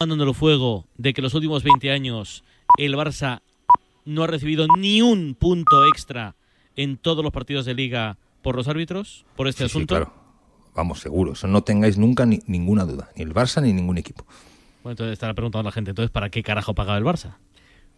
[0.00, 2.42] el fuego de que los últimos 20 años
[2.78, 3.40] el Barça
[4.06, 6.34] no ha recibido ni un punto extra
[6.74, 9.94] en todos los partidos de liga por los árbitros, por este asunto?
[9.94, 10.14] Sí, claro.
[10.74, 11.32] Vamos, seguro.
[11.34, 13.10] Eso no tengáis nunca ni, ninguna duda.
[13.16, 14.24] Ni el Barça ni ningún equipo.
[14.82, 17.34] Bueno, entonces estará preguntando la gente, entonces, ¿para qué carajo pagaba el Barça?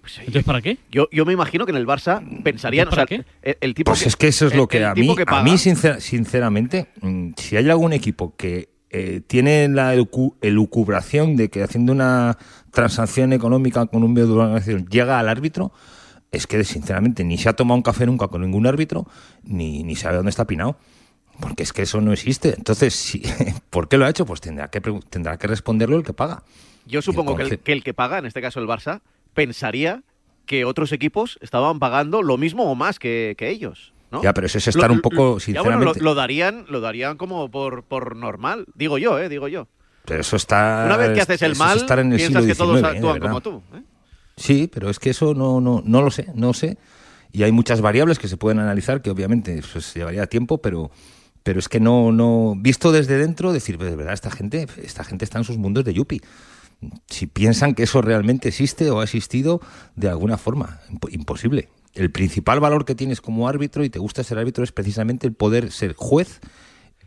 [0.00, 0.78] Pues, entonces, ¿para qué?
[0.90, 3.24] Yo, yo me imagino que en el Barça pensarían, ¿Para o sea, qué?
[3.42, 5.14] El, el tipo Pues que- es que eso es el- lo que el a mí,
[5.14, 10.34] que a mí sincer- sinceramente, mm, si hay algún equipo que eh, tiene la elucu-
[10.42, 12.38] elucubración de que haciendo una
[12.70, 15.72] transacción económica con un medio de organización llega al árbitro,
[16.30, 19.06] es que sinceramente ni se ha tomado un café nunca con ningún árbitro,
[19.42, 20.76] ni, ni sabe dónde está pinado.
[21.40, 22.54] Porque es que eso no existe.
[22.56, 23.22] Entonces, si,
[23.70, 24.24] ¿por qué lo ha hecho?
[24.26, 26.42] Pues tendrá que, pregu- tendrá que responderlo el que paga.
[26.86, 29.00] Yo supongo que el, que el que paga, en este caso el Barça,
[29.34, 30.02] pensaría
[30.46, 33.92] que otros equipos estaban pagando lo mismo o más que, que ellos.
[34.12, 34.22] ¿No?
[34.22, 36.00] Ya, pero eso es estar Lo- un poco, lo- ya, bueno, lo, sinceramente.
[36.00, 38.66] lo darían, lo darían como por, por normal.
[38.74, 39.28] Digo yo, ¿eh?
[39.28, 39.66] Digo yo.
[40.04, 40.84] Pero eso está.
[40.86, 42.86] Una vez que haces el mal, estar en el piensas que todos ¿eh?
[42.86, 43.62] Actúan como tú.
[43.74, 43.82] ¿eh?
[44.36, 46.76] Sí, pero es que eso no, no, no lo sé, no sé.
[47.32, 50.90] Y hay muchas variables que se pueden analizar que obviamente pues, llevaría tiempo, pero,
[51.42, 55.24] pero es que no, no, visto desde dentro, decir, de verdad, esta gente, esta gente
[55.24, 56.20] está en sus mundos de yuppie.
[57.08, 59.60] Si piensan que eso realmente existe o ha existido
[59.94, 61.68] de alguna forma, impo- imposible.
[61.94, 65.34] El principal valor que tienes como árbitro y te gusta ser árbitro es precisamente el
[65.34, 66.40] poder ser juez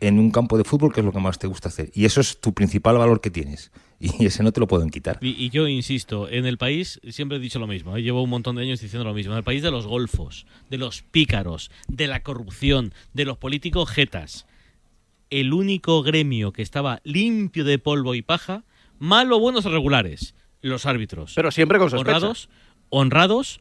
[0.00, 1.90] en un campo de fútbol, que es lo que más te gusta hacer.
[1.94, 3.72] Y eso es tu principal valor que tienes.
[3.98, 5.18] Y ese no te lo pueden quitar.
[5.20, 8.02] Y, y yo insisto, en el país siempre he dicho lo mismo, ¿eh?
[8.02, 10.78] llevo un montón de años diciendo lo mismo, en el país de los golfos, de
[10.78, 14.46] los pícaros, de la corrupción, de los políticos jetas,
[15.30, 18.64] el único gremio que estaba limpio de polvo y paja,
[18.98, 21.32] malo, buenos o regulares, los árbitros.
[21.34, 22.16] Pero siempre con sospecha.
[22.16, 22.48] honrados,
[22.90, 23.60] honrados,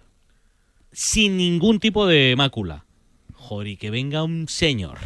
[0.96, 2.86] sin ningún tipo de mácula.
[3.34, 4.98] Joder, y que venga un señor.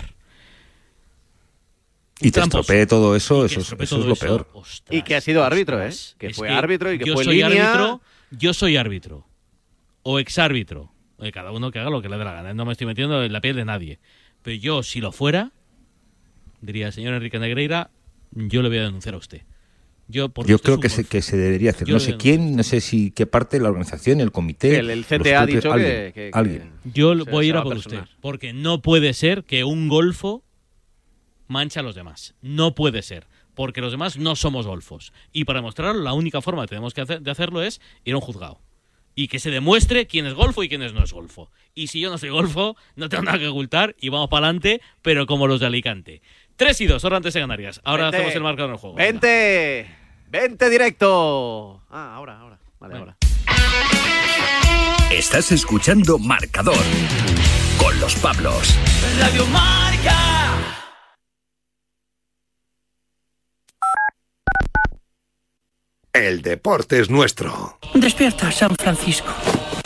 [2.22, 2.62] Y te Tramposo.
[2.62, 4.48] estropee todo eso, eso, es- estropee eso es todo lo peor.
[4.54, 5.92] ostras, Y que ha sido árbitro, ¿eh?
[6.18, 7.72] Que fue árbitro y que yo fue soy línea.
[7.74, 9.26] árbitro, yo soy árbitro.
[10.04, 10.92] O exárbitro.
[11.18, 12.52] Oye, cada uno que haga lo que le dé la gana.
[12.52, 12.54] ¿eh?
[12.54, 14.00] No me estoy metiendo en la piel de nadie.
[14.42, 15.52] Pero yo, si lo fuera,
[16.62, 17.90] diría, señor Enrique Negreira,
[18.32, 19.42] yo le voy a denunciar a usted.
[20.12, 21.88] Yo, Yo creo que se, que se debería hacer.
[21.88, 24.80] Yo no sé quién, no sé si qué parte de la organización, el comité.
[24.80, 26.72] El, el CTA ha dicho alguien, que, que- que alguien.
[26.84, 28.00] Yo se- voy a ir a por usted.
[28.20, 30.44] Porque no puede ser que un golfo
[31.48, 32.34] mancha a los demás.
[32.42, 33.28] No puede ser.
[33.54, 35.14] Porque los demás no somos golfos.
[35.32, 38.18] Y para demostrarlo, la única forma que tenemos que hacer, de hacerlo es ir a
[38.18, 38.62] un juzgado.
[39.16, 41.52] Y que se demuestre quién es golfo y quién es no es golfo.
[41.76, 44.82] Y si yo no soy golfo, no tengo nada que ocultar y vamos para adelante,
[45.02, 46.22] pero como los de Alicante.
[46.56, 47.82] 3 y 2, hora antes de Canarias.
[47.84, 48.18] Ahora Vente.
[48.18, 48.96] hacemos el marcador del juego.
[48.96, 49.88] ¡Vente!
[50.30, 51.82] ¡Vente directo!
[51.90, 52.60] Ah, ahora, ahora.
[52.80, 53.16] Vale, Bueno.
[53.48, 55.10] ahora.
[55.12, 56.84] Estás escuchando Marcador
[57.80, 58.76] con los Pablos.
[59.20, 60.16] Radio Marca.
[66.14, 67.78] El deporte es nuestro.
[67.94, 69.32] Despierta, San Francisco.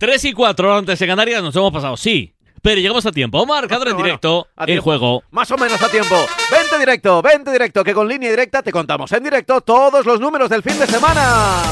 [0.00, 2.32] 3 y 4 horas antes de Canarias nos hemos pasado, sí.
[2.62, 3.44] Pero llegamos a tiempo.
[3.44, 4.48] Marcador en Bueno, directo.
[4.56, 5.22] a El juego.
[5.30, 6.14] Más o menos a tiempo.
[6.50, 10.48] Vente directo, vente directo, que con línea directa te contamos en directo todos los números
[10.48, 11.62] del fin de semana.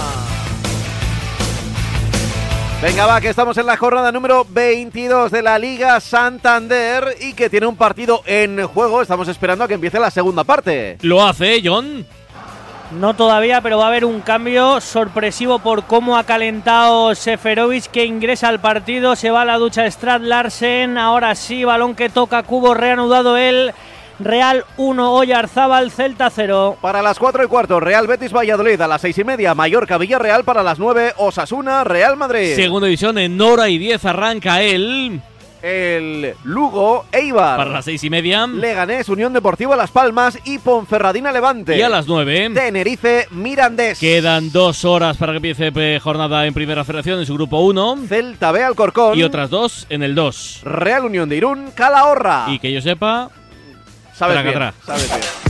[2.83, 7.49] Venga, va, que estamos en la jornada número 22 de la Liga Santander y que
[7.49, 9.01] tiene un partido en juego.
[9.01, 10.99] Estamos esperando a que empiece la segunda parte.
[11.01, 12.07] Lo hace, John.
[12.91, 18.07] No todavía, pero va a haber un cambio sorpresivo por cómo ha calentado Seferovic que
[18.07, 19.15] ingresa al partido.
[19.15, 20.97] Se va a la ducha Strad Larsen.
[20.97, 23.75] Ahora sí, balón que toca Cubo, reanudado el
[24.19, 26.79] Real 1, Oyarzábal, Celta 0.
[26.81, 28.81] Para las 4 y cuarto, Real Betis Valladolid.
[28.81, 30.45] A las 6 y media, Mallorca Villarreal.
[30.45, 32.57] Para las 9, Osasuna Real Madrid.
[32.57, 35.21] Segunda división en hora y 10 arranca el.
[35.63, 37.57] El Lugo Eibar.
[37.57, 38.47] Para las seis y media.
[38.47, 41.77] Leganés, Unión Deportiva Las Palmas y Ponferradina Levante.
[41.77, 42.51] Y a las 9.
[42.55, 43.99] Tenerife Mirandés.
[43.99, 47.99] Quedan dos horas para que empiece eh, jornada en Primera Federación en su grupo 1.
[48.09, 49.19] Celta B Alcorcón.
[49.19, 50.61] Y otras dos en el 2.
[50.65, 52.47] Real Unión de Irún, Calahorra.
[52.49, 53.31] Y que yo sepa,
[54.15, 54.75] sabes traca, bien, tra.
[54.85, 55.48] sabes bien.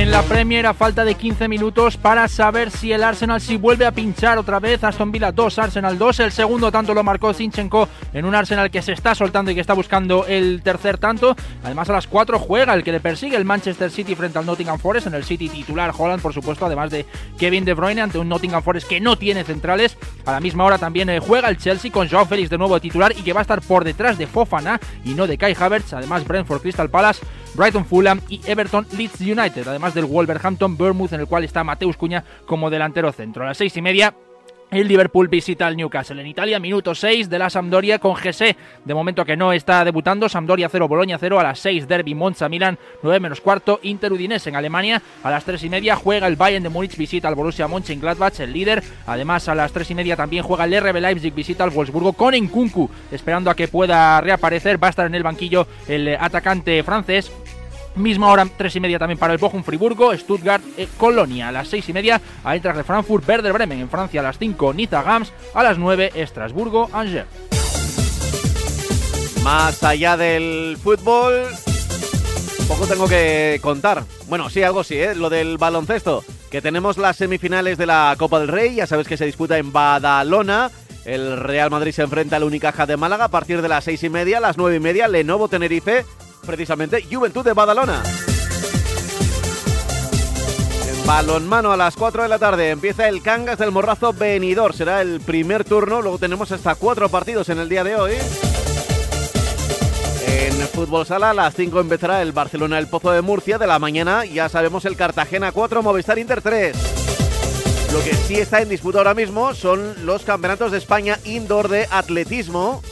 [0.00, 3.84] En la Premier a falta de 15 minutos para saber si el Arsenal si vuelve
[3.84, 4.82] a pinchar otra vez.
[4.82, 6.20] Aston Villa 2, Arsenal 2.
[6.20, 9.60] El segundo tanto lo marcó Zinchenko en un Arsenal que se está soltando y que
[9.60, 11.36] está buscando el tercer tanto.
[11.62, 14.78] Además a las 4 juega el que le persigue el Manchester City frente al Nottingham
[14.78, 15.08] Forest.
[15.08, 17.04] En el City titular Holland, por supuesto, además de
[17.38, 19.98] Kevin De Bruyne ante un Nottingham Forest que no tiene centrales.
[20.24, 23.12] A la misma hora también eh, juega el Chelsea con Joao Félix de nuevo titular
[23.12, 25.92] y que va a estar por detrás de Fofana y no de Kai Havertz.
[25.92, 27.20] Además Brentford Crystal Palace.
[27.54, 31.96] Brighton Fulham y Everton Leeds United, además del Wolverhampton Bournemouth, en el cual está Mateus
[31.96, 33.42] Cuña como delantero centro.
[33.42, 34.14] A las seis y media.
[34.70, 36.20] El Liverpool visita al Newcastle.
[36.20, 40.28] En Italia, minuto 6 de la Sampdoria con Gese, de momento que no está debutando,
[40.28, 44.48] Sampdoria 0, Boloña 0, a las 6 Derby Monza Milan, 9 menos cuarto, Inter Udinese
[44.48, 47.66] en Alemania, a las 3 y media juega el Bayern de Múnich, visita al Borussia
[47.66, 51.64] Mönchengladbach, el líder, además a las 3 y media también juega el RB Leipzig, visita
[51.64, 55.66] al Wolfsburgo con Nkunku, esperando a que pueda reaparecer, va a estar en el banquillo
[55.88, 57.32] el atacante francés,
[57.96, 61.48] Misma hora, tres y media también para el Bochum Friburgo, Stuttgart, eh, Colonia.
[61.48, 63.80] A las seis y media, Eintracht de Frankfurt, Werder Bremen.
[63.80, 65.32] En Francia a las 5, Niza Gams.
[65.54, 67.28] A las 9, Estrasburgo, Angers.
[69.42, 71.46] Más allá del fútbol,
[72.68, 74.04] poco tengo que contar.
[74.28, 75.14] Bueno, sí, algo sí, ¿eh?
[75.14, 76.22] lo del baloncesto.
[76.50, 79.72] Que tenemos las semifinales de la Copa del Rey, ya sabes que se disputa en
[79.72, 80.70] Badalona.
[81.04, 84.10] El Real Madrid se enfrenta al Unicaja de Málaga a partir de las seis y
[84.10, 86.04] media, las nueve y media, Lenovo Tenerife,
[86.50, 88.02] precisamente Juventud de Badalona.
[90.88, 94.74] En balonmano a las 4 de la tarde empieza el Cangas del Morrazo Benidorm.
[94.74, 98.14] Será el primer turno, luego tenemos hasta cuatro partidos en el día de hoy.
[100.26, 103.78] En fútbol sala a las 5 empezará el Barcelona El Pozo de Murcia de la
[103.78, 104.24] mañana.
[104.24, 106.76] Ya sabemos el Cartagena 4, Movistar Inter 3.
[107.92, 111.86] Lo que sí está en disputa ahora mismo son los campeonatos de España indoor de
[111.92, 112.82] atletismo.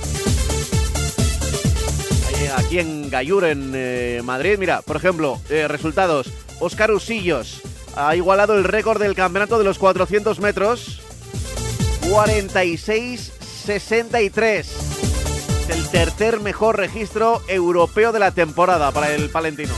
[2.39, 6.31] Ahí, Aquí en Gallur, en eh, Madrid, mira, por ejemplo, eh, resultados.
[6.61, 7.63] Óscar Usillos
[7.97, 11.01] ha igualado el récord del campeonato de los 400 metros.
[12.03, 14.61] 46-63.
[14.61, 14.69] Es
[15.69, 19.75] el tercer mejor registro europeo de la temporada para el palentino.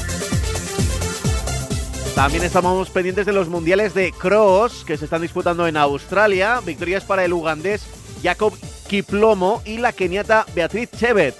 [2.14, 6.60] También estamos pendientes de los mundiales de cross que se están disputando en Australia.
[6.64, 7.82] Victorias para el ugandés
[8.22, 8.52] Jacob
[8.88, 11.34] Kiplomo y la keniata Beatriz Chevet.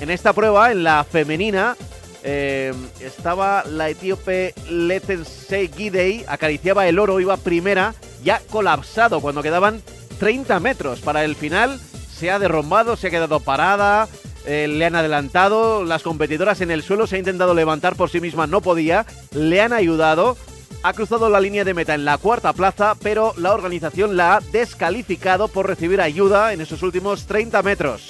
[0.00, 1.76] En esta prueba, en la femenina,
[2.22, 7.94] eh, estaba la etíope Letense Gidey, acariciaba el oro, iba primera,
[8.24, 9.82] ya colapsado cuando quedaban
[10.18, 11.78] 30 metros para el final.
[12.10, 14.08] Se ha derrumbado, se ha quedado parada,
[14.46, 18.20] eh, le han adelantado, las competidoras en el suelo se ha intentado levantar por sí
[18.20, 19.04] misma, no podía,
[19.34, 20.36] le han ayudado,
[20.82, 24.40] ha cruzado la línea de meta en la cuarta plaza, pero la organización la ha
[24.40, 28.08] descalificado por recibir ayuda en esos últimos 30 metros.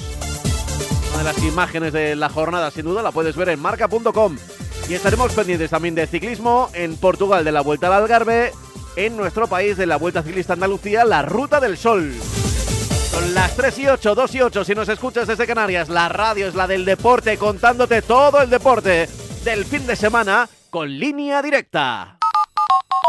[1.11, 4.37] Una de las imágenes de la jornada, sin duda, la puedes ver en marca.com.
[4.89, 8.53] Y estaremos pendientes también de ciclismo en Portugal de la Vuelta al Algarve,
[8.97, 12.13] en nuestro país de la Vuelta Ciclista Andalucía, la Ruta del Sol.
[13.11, 16.47] Son las 3 y 8, 2 y 8, si nos escuchas desde Canarias, la radio
[16.47, 19.09] es la del deporte, contándote todo el deporte
[19.45, 22.19] del fin de semana con línea directa.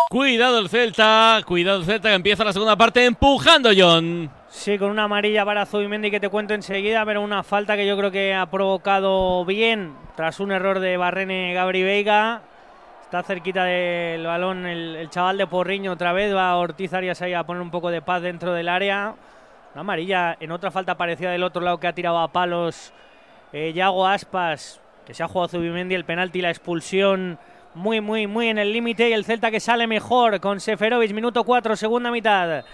[0.10, 4.40] Cuidado el Celta, cuidado el Celta que empieza la segunda parte empujando John.
[4.51, 7.98] Sí, con una amarilla para Zubimendi que te cuento enseguida, pero una falta que yo
[7.98, 12.41] creo que ha provocado bien tras un error de Barrene Gabri Veiga.
[13.01, 16.36] Está cerquita del balón el, el chaval de Porriño otra vez.
[16.36, 19.15] Va Ortiz Arias ahí a poner un poco de paz dentro del área.
[19.74, 22.91] Una amarilla en otra falta parecida del otro lado que ha tirado a palos
[23.53, 27.39] eh, Yago Aspas, que se ha jugado Zubimendi, el penalti la expulsión
[27.74, 29.10] muy, muy, muy en el límite.
[29.10, 32.65] Y el Celta que sale mejor con Seferovic, minuto 4, segunda mitad.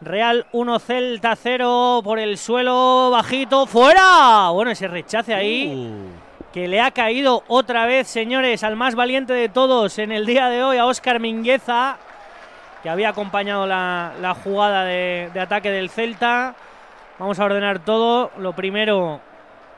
[0.00, 4.50] Real 1, Celta 0 por el suelo, bajito, fuera.
[4.50, 5.90] Bueno, ese rechace ahí
[6.52, 10.48] que le ha caído otra vez, señores, al más valiente de todos en el día
[10.48, 11.96] de hoy, a Óscar Mingueza,
[12.82, 16.54] que había acompañado la, la jugada de, de ataque del Celta.
[17.18, 18.30] Vamos a ordenar todo.
[18.38, 19.20] Lo primero,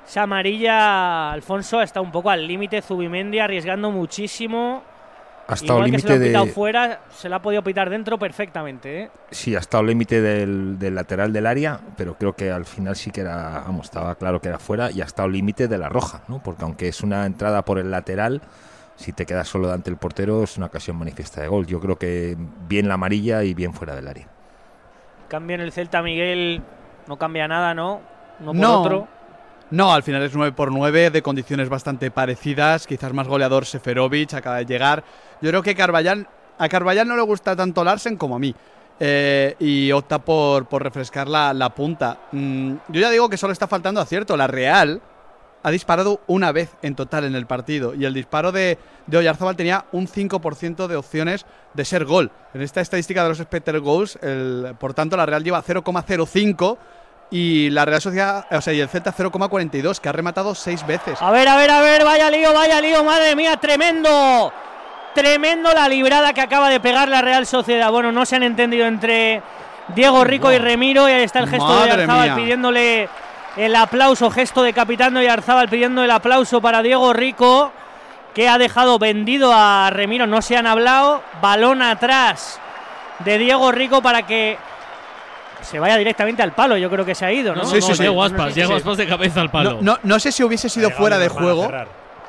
[0.07, 2.83] esa amarilla, Alfonso, está un poco al límite.
[2.83, 4.83] Zubimendi arriesgando muchísimo.
[5.51, 6.53] Ha estado Igual que se lo límite ha pitado de.
[6.53, 9.03] fuera, se la ha podido pitar dentro perfectamente.
[9.03, 9.11] ¿eh?
[9.31, 13.11] Sí, ha estado límite del, del lateral del área, pero creo que al final sí
[13.11, 16.23] que era, vamos, estaba claro que era fuera y ha estado límite de la roja,
[16.29, 16.41] ¿no?
[16.43, 18.41] Porque aunque es una entrada por el lateral,
[18.97, 21.67] si te quedas solo delante del portero es una ocasión manifiesta de gol.
[21.67, 22.37] Yo creo que
[22.69, 24.29] bien la amarilla y bien fuera del área.
[25.29, 26.63] Cambio en el Celta, Miguel.
[27.09, 28.01] No cambia nada, ¿no?
[28.41, 28.81] No por No.
[28.83, 29.09] otro.
[29.71, 32.87] No, al final es 9 por 9 de condiciones bastante parecidas.
[32.87, 35.05] Quizás más goleador Seferovic, acaba de llegar.
[35.41, 38.55] Yo creo que a Carvallal no le gusta tanto Larsen como a mí.
[38.99, 42.19] Eh, y opta por, por refrescar la, la punta.
[42.33, 44.37] Mm, yo ya digo que solo está faltando acierto.
[44.37, 45.01] La Real
[45.63, 47.95] ha disparado una vez en total en el partido.
[47.95, 52.33] Y el disparo de, de Oyarzabal tenía un 5% de opciones de ser gol.
[52.55, 54.19] En esta estadística de los expected goals,
[54.79, 56.77] por tanto, la Real lleva 0,05
[57.31, 61.21] y la Real Sociedad, o sea, y el Celta 0,42, que ha rematado seis veces.
[61.23, 64.53] A ver, a ver, a ver, vaya lío, vaya lío, madre mía, tremendo.
[65.15, 67.91] Tremendo la librada que acaba de pegar la Real Sociedad.
[67.91, 69.43] Bueno, no se han entendido entre
[69.89, 71.09] Diego Rico y Remiro.
[71.09, 72.37] Y ahí está el gesto de mía.
[72.37, 73.09] pidiéndole
[73.57, 77.73] el aplauso, gesto de capitán de Oyarzábal pidiendo el aplauso para Diego Rico,
[78.35, 80.29] que ha dejado vendido a Remiro.
[80.29, 81.23] No se han hablado.
[81.43, 82.61] Balón atrás
[83.21, 84.59] de Diego Rico para que
[85.63, 86.77] se vaya directamente al palo.
[86.77, 87.63] Yo creo que se ha ido, ¿no?
[87.63, 88.03] No, Sí, no, sí, sí.
[88.03, 88.77] Diego Aspas, No sé, Diego sí.
[88.79, 89.73] Aspas de cabeza al palo.
[89.75, 91.71] No, no, no sé si hubiese sido Llegado fuera de juego.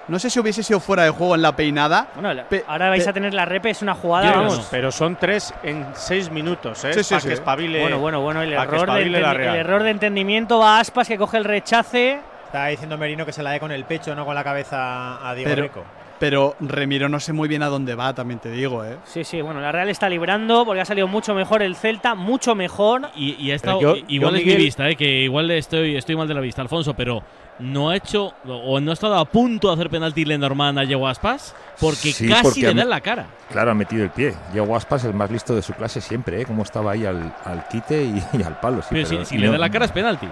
[0.08, 2.08] No sé si hubiese sido fuera de juego en la peinada.
[2.16, 4.58] Bueno, ahora vais a tener la repe, es una jugada, Yo vamos.
[4.58, 4.64] no.
[4.70, 6.94] Pero son tres en seis minutos, ¿eh?
[6.94, 7.28] Sí, sí, Para sí.
[7.30, 7.80] que espabile.
[7.82, 9.56] Bueno, bueno, bueno, el error, de espabile la entendi- Real.
[9.56, 12.20] el error de entendimiento va a Aspas que coge el rechace.
[12.46, 15.34] Está diciendo Merino que se la dé con el pecho, no con la cabeza a
[15.34, 15.84] Diego Pero, Rico.
[16.22, 18.96] Pero Remiro no sé muy bien a dónde va, también te digo, ¿eh?
[19.06, 22.54] Sí, sí, bueno, la Real está librando porque ha salido mucho mejor el Celta, mucho
[22.54, 23.10] mejor.
[23.16, 25.98] Y, y ha estado, Pero yo- igual yo, es mi vista, eh, que igual estoy,
[25.98, 27.24] estoy mal de la vista, Alfonso, pero
[27.58, 31.08] no ha hecho o no ha estado a punto de hacer penalti Lenormand a Diego
[31.08, 33.26] Aspas porque Sí, casi porque le da en la cara.
[33.52, 34.36] Claro, ha metido el pie.
[34.54, 36.46] Diego Aspas, el más listo de su clase siempre, ¿eh?
[36.46, 38.84] Como estaba ahí al, al quite y, y al palo.
[38.84, 40.28] sí, pero si, pero si no- le da en la cara es penalti.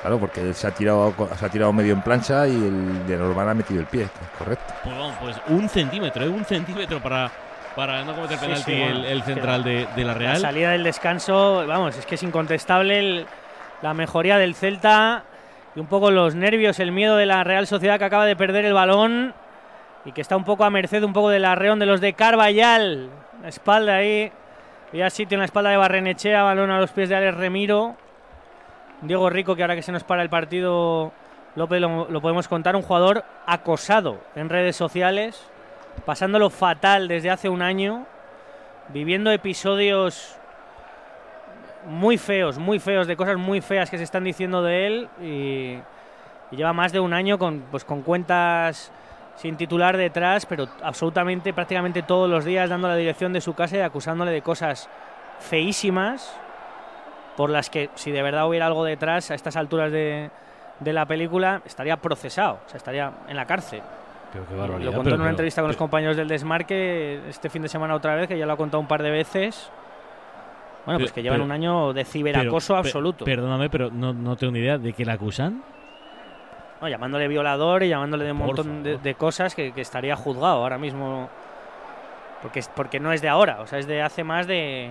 [0.00, 3.16] Claro, porque él se ha tirado, se ha tirado medio en plancha y el de
[3.18, 4.72] Norman ha metido el pie, correcto.
[4.82, 6.28] Pues vamos, pues un centímetro, ¿eh?
[6.28, 7.30] un centímetro para,
[7.76, 10.36] para no cometer Sí, penalti sí, el, bueno, central de, de la La Real.
[10.38, 13.26] salida del descanso, vamos, es que es incontestable el-
[13.82, 15.24] la mejoría del Celta
[15.76, 18.64] y un poco los nervios, el miedo de la Real Sociedad que acaba de perder
[18.64, 19.34] el balón
[20.06, 23.10] y que está un poco a merced un poco del arreón de los de Carvallal.
[23.42, 24.32] La espalda ahí,
[24.94, 27.96] ya sitio en la espalda de Barrenechea, balón a los pies de Alex Remiro.
[29.02, 31.12] Diego Rico, que ahora que se nos para el partido,
[31.56, 35.42] López lo, podemos contar, un jugador acosado en redes sociales,
[36.04, 38.06] pasándolo fatal desde hace un año,
[38.88, 40.36] viviendo episodios
[41.86, 45.78] muy feos, muy feos, de cosas muy feas que se están diciendo de él y,
[46.50, 48.92] y lleva más de un año con, pues, con cuentas
[49.36, 53.78] sin titular detrás, pero absolutamente, prácticamente todos los días dando la dirección de su casa
[53.78, 54.90] y acusándole de cosas
[55.38, 56.38] feísimas
[57.36, 60.30] por las que si de verdad hubiera algo detrás a estas alturas de,
[60.80, 63.82] de la película estaría procesado, o sea, estaría en la cárcel.
[64.32, 67.68] Pero qué Lo contó en una entrevista con los compañeros del Desmarque este fin de
[67.68, 69.70] semana otra vez, que ya lo ha contado un par de veces.
[70.86, 73.24] Bueno, pues que llevan pero- un año de ciberacoso absoluto.
[73.24, 75.62] Perdóname, pero no, no tengo ni idea de que la acusan.
[76.80, 80.78] No, llamándole violador y llamándole de un montón de, cosas que, que estaría juzgado ahora
[80.78, 81.28] mismo.
[82.40, 84.88] Porque, es- porque no es de ahora, o sea, es de hace más de,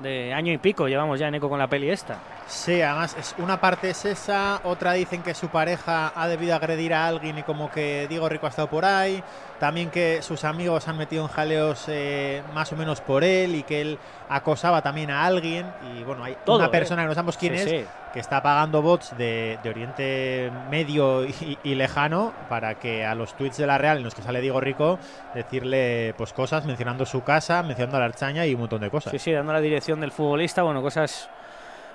[0.00, 0.88] de año y pico.
[0.88, 2.18] Llevamos ya en eco con la peli esta.
[2.46, 6.92] Sí, además, es, una parte es esa, otra dicen que su pareja ha debido agredir
[6.94, 9.22] a alguien y como que Diego Rico ha estado por ahí.
[9.58, 13.62] También que sus amigos han metido en jaleos eh, más o menos por él y
[13.62, 15.66] que él acosaba también a alguien.
[15.94, 16.70] Y bueno, hay Todo, una ¿eh?
[16.70, 17.86] persona que no sabemos quién Sí, es sí.
[18.12, 23.34] Que está pagando bots de, de Oriente Medio y, y lejano para que a los
[23.36, 24.98] tweets de la Real en los que sale Diego Rico
[25.34, 29.10] decirle pues cosas mencionando su casa, mencionando a la Archaña y un montón de cosas.
[29.10, 31.28] Sí, sí, dando la dirección del futbolista, bueno, cosas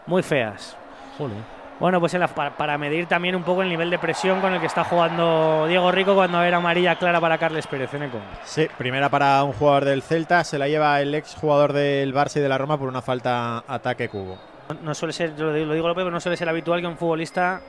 [0.05, 0.75] muy feas.
[1.17, 1.37] Joder.
[1.79, 4.51] Bueno, pues en la- para, para medir también un poco el nivel de presión con
[4.51, 8.17] el que está jugando Diego Rico cuando era amarilla clara para Carles Pérez Eneco.
[8.43, 12.37] Sí, primera para un jugador del Celta, se la lleva el ex jugador del Barça
[12.37, 14.39] y de la Roma por una falta ataque cubo.
[14.81, 17.61] No, suele ser, yo lo digo López, pero no suele ser habitual que un futbolista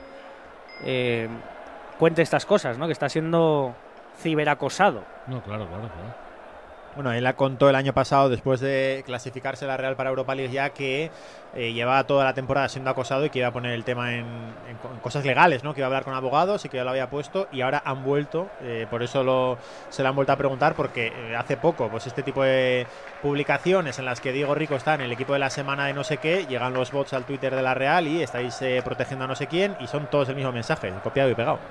[0.83, 1.27] eh,
[1.97, 2.87] cuente estas cosas, ¿no?
[2.87, 3.73] Que está siendo
[4.17, 5.03] ciberacosado.
[5.27, 6.28] No, claro, claro, claro.
[6.99, 10.51] Bueno, él la contó el año pasado, después de clasificarse la Real para Europa League,
[10.51, 11.13] ya que
[11.53, 14.57] eh, llevaba toda la temporada siendo acosado y que iba a poner el tema en,
[14.65, 15.73] en co- en cosas legales, ¿no?
[15.73, 18.03] Que iba a hablar con abogados y que ya lo había puesto y ahora han
[18.03, 21.89] vuelto, eh, por eso lo, se lo han vuelto a preguntar, porque eh, hace poco,
[21.89, 22.89] pues este tipo de
[23.21, 26.03] publicaciones en las que Diego Rico está en el equipo de la semana de no
[26.03, 29.35] sé qué, llegan los bots al Twitter de la Real y estáis protegiendo a no
[29.37, 31.63] sé quién y son todos el mismo mensaje, copiado y pegado.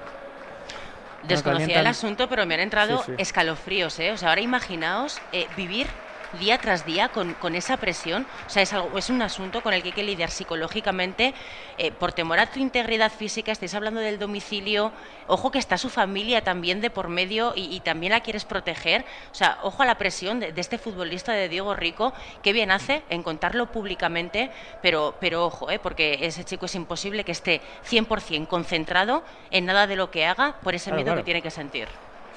[1.21, 3.13] Desconocía el asunto, pero me han entrado Sí, sí.
[3.19, 4.13] escalofríos, ¿eh?
[4.13, 5.89] O sea, ahora imaginaos eh, vivir
[6.33, 8.27] día tras día con, con esa presión.
[8.47, 11.35] O sea, es, algo, es un asunto con el que hay que lidiar psicológicamente
[11.79, 13.53] eh, por temor a tu integridad física.
[13.53, 14.93] Estáis hablando del domicilio.
[15.27, 19.05] Ojo que está su familia también de por medio y, y también la quieres proteger.
[19.31, 22.13] O sea, ojo a la presión de, de este futbolista de Diego Rico.
[22.43, 24.51] Qué bien hace en contarlo públicamente,
[24.83, 25.79] pero, pero ojo, ¿eh?
[25.79, 30.57] porque ese chico es imposible que esté 100% concentrado en nada de lo que haga
[30.63, 31.21] por ese Claro, miedo claro.
[31.21, 31.89] que tiene que sentir.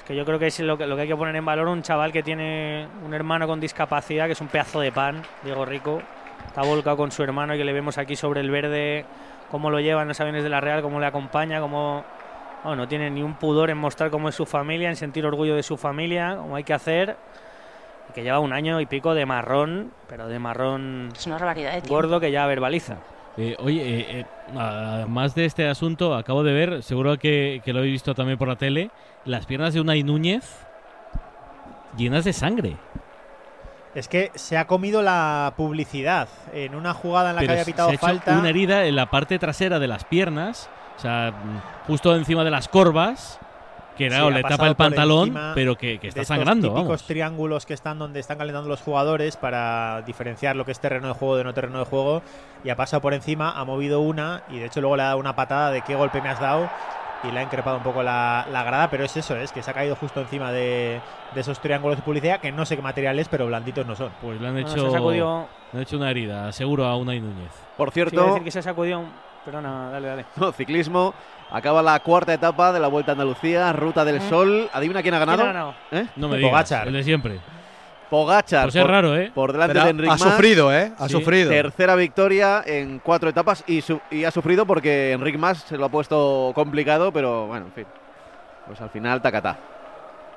[0.06, 1.82] Que yo creo que es lo que, lo que hay que poner en valor un
[1.82, 6.02] chaval que tiene un hermano con discapacidad, que es un pedazo de pan, Diego Rico.
[6.46, 9.04] Está volcado con su hermano y que le vemos aquí sobre el verde,
[9.50, 12.04] cómo lo lleva en los aviones de la Real, cómo le acompaña, cómo
[12.64, 15.56] bueno, no tiene ni un pudor en mostrar cómo es su familia, en sentir orgullo
[15.56, 17.16] de su familia, como hay que hacer.
[18.08, 21.74] Y que lleva un año y pico de marrón, pero de marrón Es una barbaridad
[21.74, 21.94] de tiempo.
[21.94, 22.98] gordo que ya verbaliza.
[23.36, 27.80] Eh, oye, eh, eh, además de este asunto, acabo de ver, seguro que, que lo
[27.80, 28.90] he visto también por la tele,
[29.24, 30.66] las piernas de Unai Núñez
[31.96, 32.76] llenas de sangre.
[33.94, 37.64] Es que se ha comido la publicidad en una jugada en la Pero que había
[37.64, 38.38] se pitado ha hecho falta.
[38.38, 42.50] una herida en la parte trasera de las piernas, o sea, mm, justo encima de
[42.50, 43.38] las corvas,
[43.96, 46.68] que Sí, claro, ha le tapa el pantalón, pero que, que está de estos sangrando,
[46.68, 47.02] típicos vamos.
[47.06, 51.14] triángulos que están donde están calentando los jugadores para diferenciar lo que es terreno de
[51.14, 52.22] juego de no terreno de juego.
[52.64, 55.18] Y ha pasado por encima, ha movido una y de hecho luego le ha dado
[55.18, 56.70] una patada de qué golpe me has dado
[57.24, 58.88] y le ha increpado un poco la, la grada.
[58.88, 61.00] Pero es eso, es que se ha caído justo encima de,
[61.34, 64.10] de esos triángulos de publicidad que no sé qué material es, pero blanditos no son.
[64.20, 67.20] Pues le han Bueno, hecho, se sacudió- le han hecho una herida, seguro a Unai
[67.20, 67.52] Núñez.
[67.76, 69.12] Por Sí, cierto, decir que se sacudió un-
[69.44, 70.24] Perdona, dale, dale.
[70.36, 71.12] no, ciclismo.
[71.52, 74.28] Acaba la cuarta etapa de la Vuelta a Andalucía, Ruta del Mm.
[74.30, 74.70] Sol.
[74.72, 75.38] ¿Adivina quién ha ganado?
[75.42, 75.74] ¿Quién ha ganado?
[75.90, 76.06] ¿Eh?
[76.16, 76.88] No me digas, Pogacar.
[76.88, 77.40] el de siempre.
[78.08, 78.64] Pogachar.
[78.64, 79.30] Pues es raro, ¿eh?
[79.34, 80.20] Por delante Pero de Enric ha Mas.
[80.22, 80.92] sufrido, ¿eh?
[80.98, 81.12] Ha Sí.
[81.14, 81.50] sufrido.
[81.50, 85.86] Tercera victoria en cuatro etapas y, su- y ha sufrido porque Enric Mas se lo
[85.86, 87.86] ha puesto complicado, pero bueno, en fin.
[88.66, 89.58] Pues al final, tacatá.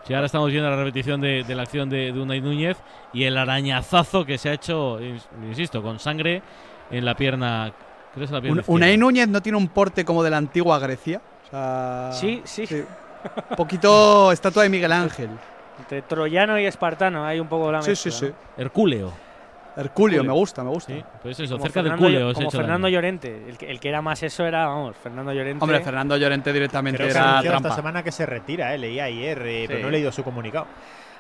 [0.04, 2.78] Sí, ahora estamos viendo la repetición de, de la acción de, de Unai Núñez
[3.12, 6.42] y el arañazazo que se ha hecho, ins- insisto, con sangre
[6.92, 7.72] en la pierna.
[8.16, 8.64] Creo que Un-.
[8.68, 11.22] Unai Núñez no tiene un porte como de la antigua Grecia.
[11.48, 12.66] O sea, Sí, sí.
[12.72, 15.30] Un poquito estatua de Miguel Ángel.
[15.80, 18.12] Entre troyano y espartano hay un poco la Sí, mezcla.
[18.12, 18.26] sí, sí.
[18.28, 18.64] ¿no?
[18.64, 19.26] Hercúleo.
[19.78, 20.24] Herculeo, Herculeo.
[20.24, 20.94] me gusta, me gusta.
[20.94, 22.88] Sí, pues eso, Como cerca del Fernando, se ha como Fernando.
[22.88, 23.44] Llorente.
[23.50, 25.62] El que, el que era más eso era, vamos, Fernando Llorente.
[25.62, 27.68] Hombre, Fernando Llorente directamente Creo que ha era trampa.
[27.68, 29.84] esta semana que se retira, eh, leí ayer, eh, pero Sí.
[29.84, 30.66] no he leído su comunicado.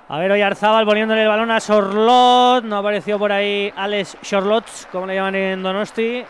[0.08, 2.64] A ver, hoy Arzábal poniéndole el balón a Sorlot.
[2.64, 6.24] No apareció por ahí Alex Sorlots, como le llaman en Donosti.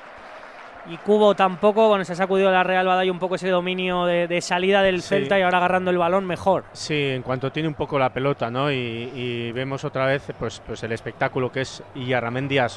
[0.88, 4.28] Y Cubo tampoco, bueno, se ha sacudido la Real Badallo un poco ese dominio de,
[4.28, 5.10] de salida del Sí.
[5.10, 6.66] Celta y ahora agarrando el balón mejor.
[6.74, 8.72] Sí, en cuanto tiene un poco la pelota, ¿no?
[8.72, 12.70] Y, y vemos otra vez pues, pues el espectáculo que es Illarramendi a,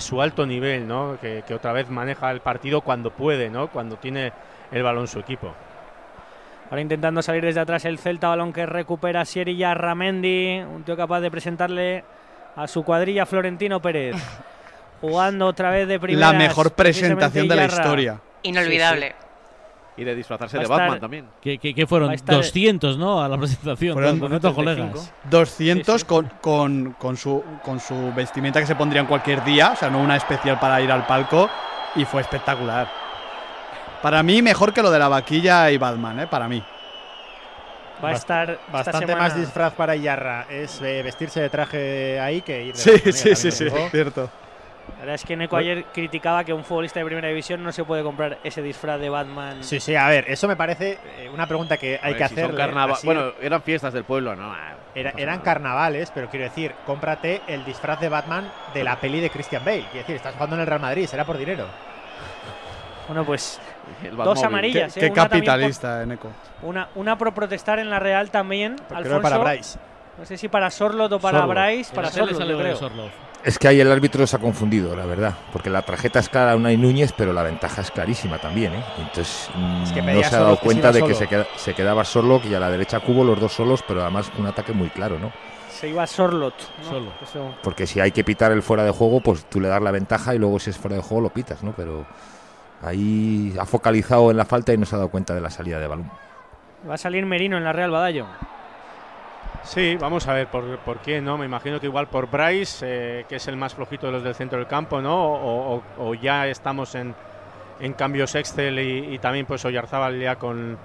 [0.00, 1.18] su alto nivel, ¿no?
[1.20, 3.68] Que, que otra vez maneja el partido cuando puede, ¿no?
[3.68, 4.32] Cuando tiene
[4.72, 5.52] el balón su equipo.
[6.70, 11.20] Ahora intentando salir desde atrás el Celta, balón que recupera Sieri Ramendi, un tío capaz
[11.20, 12.04] de presentarle
[12.56, 14.16] a su cuadrilla Florentino Pérez.
[15.08, 16.32] Jugando otra vez de primera.
[16.32, 18.20] La mejor presentación de la historia.
[18.42, 19.14] Inolvidable.
[19.96, 21.26] Y de disfrazarse de Batman estar- también.
[21.40, 23.22] Que, que- que fueron estar- 200, ¿no?
[23.22, 23.92] A la presentación.
[23.94, 25.12] Fueron 200 colegas.
[25.30, 26.04] 200 Sí, sí.
[26.06, 29.90] Con, con, con su, con su vestimenta que se pondría en cualquier día, o sea,
[29.90, 31.48] no una especial para ir al palco,
[31.94, 32.88] y fue espectacular.
[34.02, 36.26] Para mí, mejor que lo de la vaquilla y Batman, ¿eh?
[36.26, 36.62] Para mí.
[38.04, 42.18] Va a estar esta Bastante semana- más disfraz para Iyarra es eh, vestirse de traje
[42.18, 44.28] ahí que ir de Sí, sí, sí, sí, cierto.
[44.92, 47.84] La verdad es que Neko ayer criticaba que un futbolista de primera división no se
[47.84, 49.62] puede comprar ese disfraz de Batman.
[49.64, 52.40] Sí, sí, a ver, eso me parece eh, una pregunta que hay Hombre, que si
[52.40, 53.04] hacer.
[53.04, 54.52] Bueno, eran fiestas del pueblo, ¿no?
[54.52, 59.20] Ah, Era- eran carnavales, pero quiero decir, cómprate el disfraz de Batman de la peli
[59.20, 59.80] de Christian Bale.
[59.90, 61.66] Quiero decir, estás jugando en el Real Madrid, será por dinero.
[63.08, 63.60] Bueno, pues
[64.02, 64.94] El dos amarillas.
[64.94, 65.02] Qué, ¿eh?
[65.08, 66.28] qué Una capitalista, eh, Neko.
[66.60, 68.76] por- una, una por protestar en la Real también.
[68.88, 69.22] Creo Alfonso.
[69.22, 69.78] para Bryce.
[70.16, 71.54] No sé si para Sorlot o para Sorlot.
[71.56, 71.94] Bryce.
[71.94, 72.76] Para Sorlot, creo.
[72.76, 73.10] Sorloth.
[73.44, 76.52] Es que ahí el árbitro se ha confundido, la verdad, porque la tarjeta es clara
[76.52, 78.82] a Unai Núñez, pero la ventaja es clarísima también, ¿eh?
[78.98, 81.74] Entonces mm, Es que no se ha dado que cuenta de que se, queda- se
[81.74, 84.88] quedaba solo y a la derecha Cubo los dos solos, pero además un ataque muy
[84.88, 85.30] claro, ¿no?
[85.70, 86.54] Se iba Sorlot.
[86.84, 86.88] ¿no?
[86.90, 87.54] Solo.
[87.62, 90.34] Porque si hay que pitar el fuera de juego, pues tú le das la ventaja
[90.34, 91.72] y luego si es fuera de juego lo pitas, ¿no?
[91.76, 92.06] Pero
[92.82, 95.78] ahí ha focalizado en la falta y no se ha dado cuenta de la salida
[95.80, 96.10] de balón.
[96.88, 98.26] Va a salir Merino en la Real Badallo.
[99.64, 101.38] Sí, vamos a ver por, por qué, ¿no?
[101.38, 102.84] Me imagino que igual por Bryce,
[103.20, 105.16] eh, que es el más flojito de los del centro del campo, ¿no?
[105.16, 107.14] O, o- o ya estamos en,
[107.80, 110.76] en cambios Excel y, y también pues Oyarzábal ya con,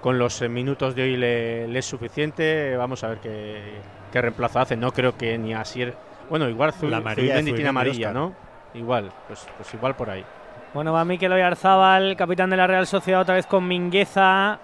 [0.00, 2.74] con los eh, minutos de hoy le, le es suficiente.
[2.76, 4.76] Vamos a ver qué, qué reemplazo hace.
[4.76, 5.94] No creo que ni Asier...
[6.30, 8.12] Bueno, igual Zu- La Zubimendi tiene amarilla.
[8.12, 8.32] ¿no?
[8.74, 10.24] Igual, pues, pues igual por ahí.
[10.72, 14.58] Bueno, va Mikel Oyarzábal, capitán de la Real Sociedad, otra vez con Mingueza.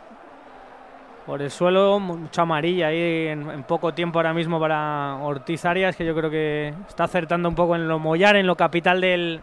[1.28, 5.94] Por el suelo, mucha amarilla ahí en, en poco tiempo ahora mismo para Ortiz Arias,
[5.94, 9.42] que yo creo que está acertando un poco en lo mollar, en lo capital del,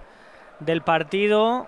[0.61, 1.67] del partido.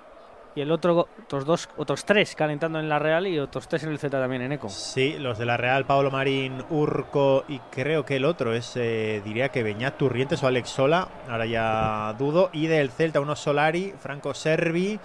[0.55, 3.91] Y el otro, otros dos, otros tres calentando en la Real y otros tres en
[3.91, 4.69] el Z también en Eco.
[4.69, 9.21] Sí, los de la Real, Pablo Marín, Urco y creo que el otro es, eh,
[9.23, 12.49] diría que Beñat Turrientes o Alex Sola, ahora ya dudo.
[12.53, 14.99] Y del Celta, uno Solari, Franco Servi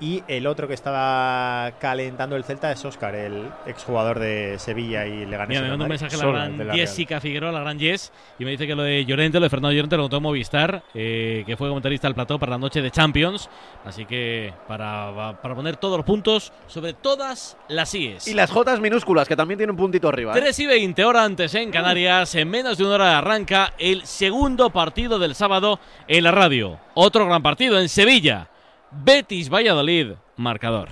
[0.00, 5.26] y el otro que estaba calentando el Celta es Oscar, el exjugador de Sevilla y
[5.26, 5.48] Leganés.
[5.48, 6.74] Mira, me manda un mensaje la Sola, gran la.
[6.74, 9.74] Jessica Figueroa, la gran Jess, y me dice que lo de Llorente, lo de Fernando
[9.74, 13.48] Llorente, lo en Movistar, eh, que fue comentarista del plató para la noche de Champions.
[13.84, 18.28] Así que para, para poner todos los puntos sobre todas las IES.
[18.28, 20.36] Y las Jotas minúsculas, que también tienen un puntito arriba.
[20.36, 20.40] ¿eh?
[20.40, 24.70] 3 y 20 hora antes en Canarias, en menos de una hora arranca el segundo
[24.70, 26.78] partido del sábado en la radio.
[26.94, 28.48] Otro gran partido en Sevilla.
[28.90, 30.88] Betis Valladolid, marcador.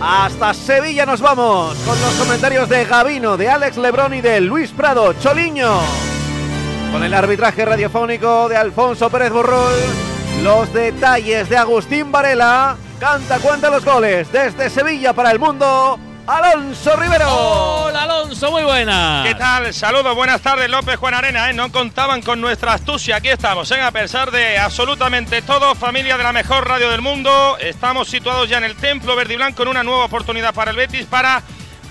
[0.00, 4.70] Hasta Sevilla nos vamos con los comentarios de Gavino, de Alex Lebrón y de Luis
[4.70, 5.80] Prado, Choliño.
[6.92, 9.74] Con el arbitraje radiofónico de Alfonso Pérez Borrol,
[10.42, 12.76] los detalles de Agustín Varela.
[13.00, 15.98] Canta, cuenta los goles desde Sevilla para el mundo.
[16.26, 17.84] Alonso Rivero.
[17.84, 19.22] Hola Alonso, muy buena.
[19.26, 19.74] ¿Qué tal?
[19.74, 21.50] Saludos, buenas tardes, López Juan Arena.
[21.50, 21.52] ¿eh?
[21.52, 23.16] No contaban con nuestra astucia.
[23.16, 23.80] Aquí estamos, ¿eh?
[23.82, 27.58] a pesar de absolutamente todo, familia de la mejor radio del mundo.
[27.60, 30.78] Estamos situados ya en el Templo Verde y Blanco en una nueva oportunidad para el
[30.78, 31.42] Betis para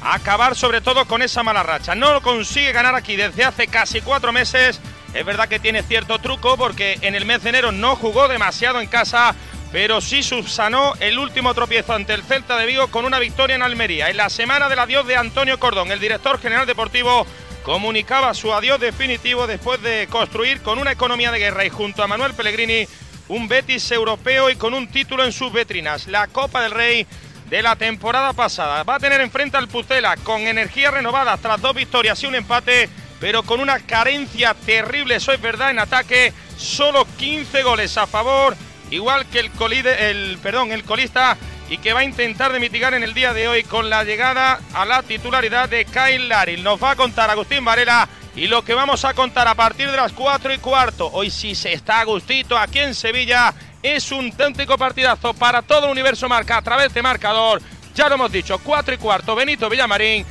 [0.02, 1.94] acabar sobre todo con esa mala racha.
[1.94, 4.82] No lo consigue ganar aquí desde hace casi cuatro meses.
[5.14, 8.82] Es verdad que tiene cierto truco porque en el mes de enero no jugó demasiado
[8.82, 9.36] en casa,
[9.74, 13.64] pero sí subsanó el último tropiezo ante el Celta de Vigo con una victoria en
[13.64, 14.12] Almería.
[14.12, 17.26] En la semana del adiós de Antonio Cordón, el director general deportivo
[17.64, 22.08] comunicaba su adiós definitivo después de construir con una economía de guerra y junto a
[22.08, 22.88] Manuel Pellegrini
[23.30, 27.08] un Betis europeo y con un título en sus vetrinas, la Copa del Rey
[27.50, 28.84] de la temporada pasada.
[28.84, 32.90] Va a tener enfrente al Pucela con energía renovada tras dos victorias y un empate,
[33.20, 38.56] pero con una carencia terrible, eso es verdad, en ataque, solo 15 goles a favor,
[38.94, 41.38] igual que el, colide, el, perdón, el colista
[41.70, 44.60] y que va a intentar de mitigar en el día de hoy con la llegada
[44.74, 46.64] a la titularidad de Kyle Laril.
[46.64, 49.98] Nos va a contar Agustín Varela y lo que vamos a contar a partir de
[49.98, 51.10] las 4 y cuarto.
[51.12, 53.54] Hoy sí se está Agustito aquí en Sevilla.
[53.82, 57.62] Es un auténtico partidazo para todo el universo marca a través de marcador.
[57.96, 60.26] Ya lo hemos dicho, 4 y cuarto, Benito Villamarín,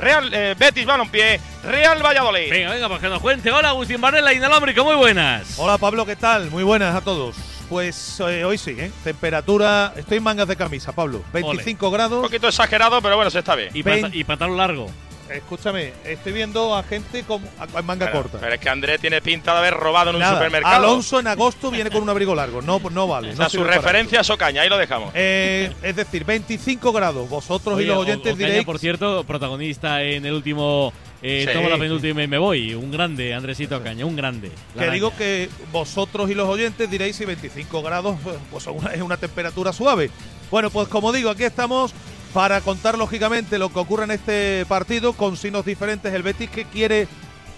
[0.00, 2.50] Real eh, Betis Balompié, Real Valladolid.
[2.50, 3.50] Venga, venga, pues que nos cuente.
[3.50, 5.58] Hola Agustín Varela, Inalámbrico, muy buenas.
[5.58, 6.50] Hola Pablo, ¿qué tal?
[6.50, 7.55] Muy buenas a todos.
[7.68, 8.90] Pues eh, hoy sí, ¿eh?
[9.02, 9.92] Temperatura.
[9.96, 11.22] Estoy en mangas de camisa, Pablo.
[11.32, 12.18] 25 grados.
[12.18, 13.70] Un poquito exagerado, pero bueno, se está bien.
[13.74, 14.86] Y, pata- y pantalón largo.
[15.28, 18.38] Escúchame, estoy viendo a gente con, a- en manga Pero, corta.
[18.40, 20.76] pero es que Andrés tiene pinta de haber robado en un supermercado.
[20.76, 22.62] Alonso en agosto viene con un abrigo largo.
[22.62, 23.30] No, no vale.
[23.30, 25.10] O no sea, su sirve para referencia es Ocaña, ahí lo dejamos.
[25.14, 27.28] Eh, es decir, 25 grados.
[27.28, 28.64] Vosotros Oye, y los oyentes Ocaña, diréis.
[28.64, 32.74] por cierto, protagonista en el último eh, Sí, Tomo la penúltima y me voy.
[32.74, 34.50] Un grande, Andresito Ocaña, un grande.
[34.78, 38.16] Que digo que vosotros y los oyentes diréis si 25 grados
[38.50, 40.10] pues una- es una temperatura suave.
[40.50, 41.92] Bueno, pues como digo, aquí estamos
[42.32, 46.12] para contar lógicamente lo que ocurre en este partido con signos diferentes.
[46.12, 47.08] El Betis que quiere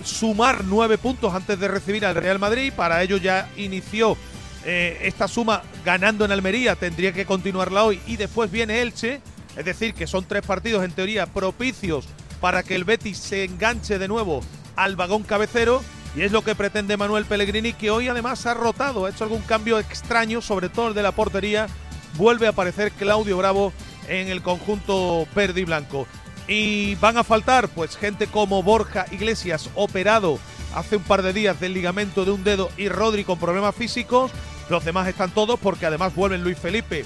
[0.04, 2.72] sumar nueve puntos antes de recibir al Real Madrid.
[2.74, 4.16] Para ello ya inició
[4.64, 6.76] eh, esta suma ganando en Almería.
[6.76, 9.20] Tendría que continuarla hoy y después viene Elche.
[9.56, 12.06] Es decir, que son tres partidos en teoría propicios
[12.40, 14.40] para que el Betis se enganche de nuevo
[14.76, 15.82] al vagón cabecero.
[16.16, 19.42] Y es lo que pretende Manuel Pellegrini, que hoy además ha rotado, ha hecho algún
[19.42, 21.66] cambio extraño, sobre todo el de la portería.
[22.14, 23.72] Vuelve a aparecer Claudio Bravo
[24.08, 26.06] en el conjunto verde y blanco.
[26.48, 30.38] Y van a faltar, pues, gente como Borja Iglesias, operado
[30.74, 34.32] hace un par de días del ligamento de un dedo, y Rodri con problemas físicos.
[34.70, 37.04] Los demás están todos, porque además vuelven Luis Felipe,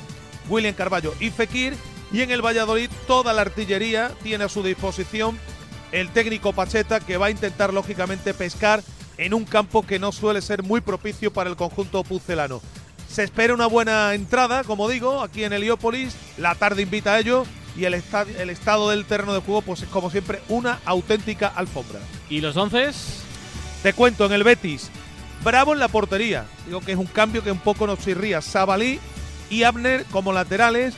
[0.48, 1.74] William Carballo y Fekir.
[2.12, 5.38] Y en el Valladolid toda la artillería tiene a su disposición
[5.92, 8.82] el técnico Pacheta que va a intentar lógicamente pescar
[9.18, 12.60] en un campo que no suele ser muy propicio para el conjunto pucelano.
[13.08, 16.14] Se espera una buena entrada, como digo, aquí en Heliópolis.
[16.38, 17.44] La tarde invita a ello
[17.76, 21.48] y el, esta- el estado del terreno de juego, pues es como siempre una auténtica
[21.48, 22.00] alfombra.
[22.30, 22.90] ¿Y los once?
[23.82, 24.90] Te cuento en el Betis.
[25.44, 26.46] Bravo en la portería.
[26.66, 28.40] Digo que es un cambio que un poco nos chirría.
[28.40, 28.98] Sabalí
[29.50, 30.94] y Abner como laterales.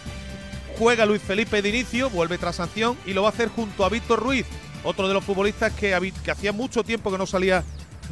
[0.79, 3.89] Juega Luis Felipe de inicio, vuelve tras sanción y lo va a hacer junto a
[3.89, 4.47] Víctor Ruiz
[4.83, 7.65] otro de los futbolistas que, que hacía mucho tiempo que no salía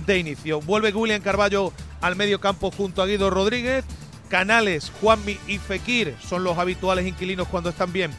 [0.07, 0.61] de inicio.
[0.61, 3.85] Vuelve William Carballo al medio campo junto a Guido Rodríguez.
[4.29, 8.11] Canales, Juanmi y Fekir son los habituales inquilinos cuando están bien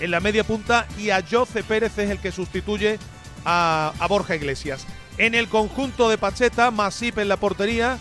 [0.00, 2.98] en la media punta y a Jose Pérez es el que sustituye
[3.44, 4.86] a, a Borja Iglesias.
[5.18, 7.98] En el conjunto de Pacheta, Masip en la portería,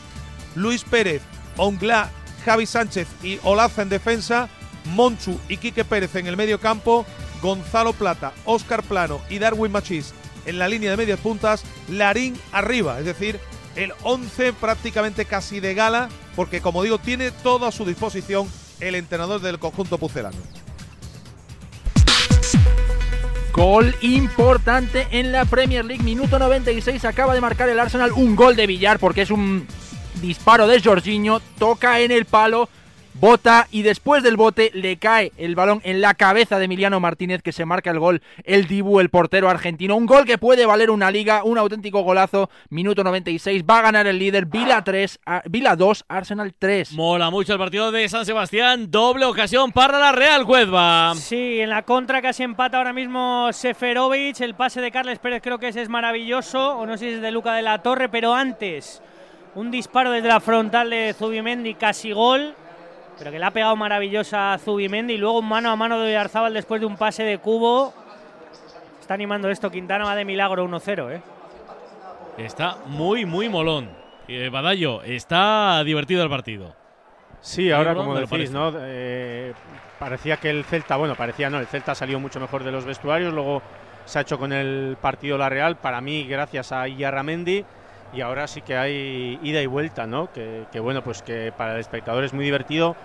[0.55, 1.21] Luis Pérez,
[1.57, 2.09] Ongla,
[2.45, 4.49] Javi Sánchez y Olaza en defensa,
[4.89, 7.05] Monchu y Quique Pérez en el medio campo,
[7.41, 10.13] Gonzalo Plata, Óscar Plano y Darwin Machís
[10.45, 13.39] en la línea de medias puntas, Larín arriba, es decir,
[13.75, 18.47] el 11 prácticamente casi de gala, porque como digo, tiene todo a su disposición
[18.79, 20.37] el entrenador del conjunto pucelano.
[23.51, 26.03] Gol importante en la Premier League.
[26.03, 27.03] Minuto 96.
[27.03, 29.67] Acaba de marcar el Arsenal un gol de billar porque es un
[30.21, 31.41] disparo de Jorginho.
[31.57, 32.69] Toca en el palo.
[33.13, 37.41] Bota y después del bote le cae el balón en la cabeza de Emiliano Martínez
[37.41, 39.95] que se marca el gol, el Dibu, el portero argentino.
[39.97, 42.49] Un gol que puede valer una liga, un auténtico golazo.
[42.69, 44.45] Minuto 96, va a ganar el líder.
[44.45, 46.93] Vila 3, a- Vila 2, Arsenal 3.
[46.93, 48.89] Mola mucho el partido de San Sebastián.
[48.89, 51.13] Doble ocasión para la Real Cuedva.
[51.15, 54.39] Sí, en la contra casi empata ahora mismo Seferovic.
[54.41, 56.77] El pase de Carles Pérez creo que ese es maravilloso.
[56.77, 59.01] O no sé si es de Luca de la Torre, pero antes
[59.55, 62.53] un disparo desde la frontal de Zubimendi, casi gol.
[63.19, 65.13] Pero que le ha pegado maravillosa a Zubimendi.
[65.13, 67.93] Y luego un mano a mano de Oyarzábal después de un pase de cubo.
[68.99, 69.69] Está animando esto.
[69.69, 71.21] Quintana va de milagro 1-0, ¿eh?
[72.37, 73.89] Está muy, muy molón.
[74.27, 76.75] Eh, Badallo, está divertido el partido.
[77.41, 78.51] Sí, ahora como decís.
[78.51, 78.71] ¿no?
[78.77, 79.53] Eh,
[79.97, 83.33] parecía que el Celta, bueno, parecía no, el Celta salió mucho mejor de los vestuarios,
[83.33, 83.61] luego
[84.05, 87.65] se ha hecho con el partido la Real, para mí gracias a Iyarramendi,
[88.13, 90.31] y ahora sí que hay ida y vuelta, ¿no?
[90.31, 92.95] Que, que, bueno, pues que para el espectador es muy divertido,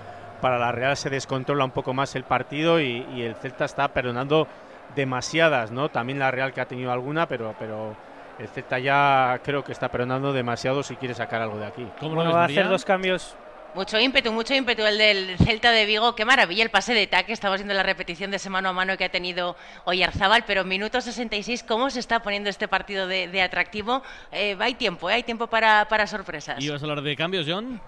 [0.41, 3.89] para la Real se descontrola un poco más el partido y, y el Celta está
[3.89, 4.47] perdonando
[4.95, 5.89] demasiadas, ¿no?
[5.89, 7.97] También la Real que ha tenido alguna, pero, pero
[8.39, 11.87] el Celta ya creo que está perdonando demasiado si quiere sacar algo de aquí.
[12.01, 13.37] Bueno, va a hacer dos cambios.
[13.75, 16.15] Mucho ímpetu, mucho ímpetu el del Celta de Vigo.
[16.15, 17.33] Qué maravilla el pase de ataque.
[17.33, 21.01] Estamos viendo la repetición de ese mano a mano que ha tenido Oyarzábal, pero minuto
[21.01, 24.03] 66, ¿cómo se está poniendo este partido de, de atractivo?
[24.31, 25.15] Eh, hay tiempo, ¿eh?
[25.15, 26.63] hay tiempo para, para sorpresas.
[26.63, 27.81] ¿Ibas a hablar de cambios, John?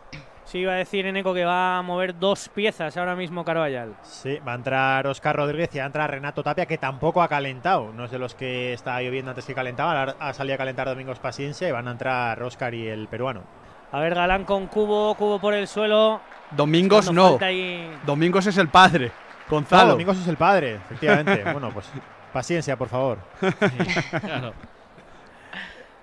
[0.44, 3.94] Sí, iba a decir Eneco que va a mover dos piezas ahora mismo Carvallal.
[4.02, 7.28] Sí, va a entrar Oscar Rodríguez y va a entrar Renato Tapia, que tampoco ha
[7.28, 7.92] calentado.
[7.92, 10.16] No es de los que estaba lloviendo antes que calentaba.
[10.18, 13.44] Ha salido a calentar Domingos Paciencia y van a entrar Oscar y el peruano.
[13.92, 16.20] A ver, Galán con cubo, cubo por el suelo.
[16.50, 17.38] Domingos no.
[18.04, 19.10] Domingos es el padre.
[19.48, 19.92] Gonzalo.
[19.92, 21.42] Domingos es el padre, efectivamente.
[21.52, 21.86] bueno, pues
[22.32, 23.18] paciencia, por favor.
[24.20, 24.52] Claro.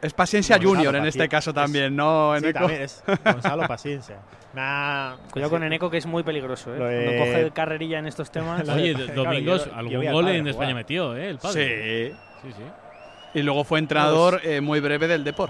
[0.02, 2.34] Es Paciencia Gonzalo, Junior en este caso es- también, ¿no?
[2.38, 2.60] Sí, Eneco?
[2.60, 4.18] también es Gonzalo Paciencia.
[4.56, 6.76] Ha- Cuidado con Eneco, que es muy peligroso.
[6.76, 6.78] ¿eh?
[6.78, 8.68] De- Cuando coge carrerilla en estos temas.
[8.70, 10.48] Oye, Domingos, yo algún gol en.
[10.48, 11.30] España metió, ¿eh?
[11.30, 12.12] El padre.
[12.12, 12.48] Sí.
[12.50, 12.64] Sí, sí.
[13.40, 15.50] Y luego fue entrenador eh, muy breve del Depor.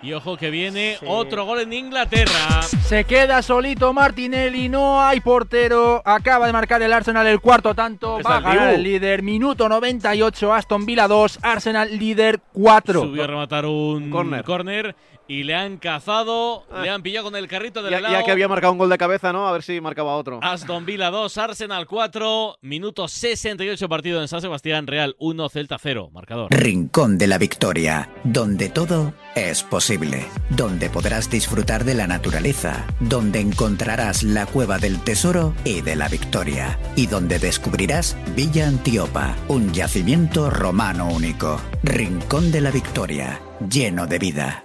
[0.00, 2.62] Y ojo que viene otro gol en Inglaterra.
[2.62, 6.02] Se queda solito Martinelli, no hay portero.
[6.04, 8.20] Acaba de marcar el Arsenal el cuarto tanto.
[8.22, 8.74] Va a el ganar Dibu.
[8.76, 9.22] el líder.
[9.22, 13.00] Minuto 98, Aston Villa 2, Arsenal líder 4.
[13.02, 14.44] Subió a rematar un córner.
[14.44, 14.96] córner
[15.28, 18.14] y le han cazado, le han pillado con el carrito del Ya, helado.
[18.14, 19.46] ya que había marcado un gol de cabeza, ¿no?
[19.46, 20.40] A ver si marcaba otro.
[20.42, 26.10] Aston Villa 2, Arsenal 4, minuto 68 partido en San Sebastián, Real 1, Celta 0,
[26.12, 26.48] marcador.
[26.50, 33.40] Rincón de la Victoria, donde todo es posible, donde podrás disfrutar de la naturaleza, donde
[33.40, 39.72] encontrarás la cueva del tesoro y de la victoria, y donde descubrirás Villa Antiopa, un
[39.74, 41.60] yacimiento romano único.
[41.82, 44.64] Rincón de la Victoria, lleno de vida.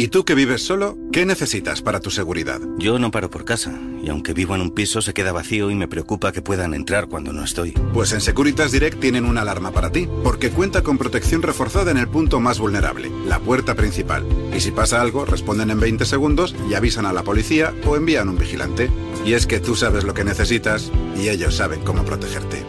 [0.00, 0.96] ¿Y tú que vives solo?
[1.12, 2.58] ¿Qué necesitas para tu seguridad?
[2.78, 5.74] Yo no paro por casa, y aunque vivo en un piso se queda vacío y
[5.74, 7.72] me preocupa que puedan entrar cuando no estoy.
[7.92, 11.98] Pues en Securitas Direct tienen una alarma para ti, porque cuenta con protección reforzada en
[11.98, 14.24] el punto más vulnerable, la puerta principal.
[14.56, 18.30] Y si pasa algo, responden en 20 segundos y avisan a la policía o envían
[18.30, 18.90] un vigilante.
[19.26, 22.64] Y es que tú sabes lo que necesitas y ellos saben cómo protegerte.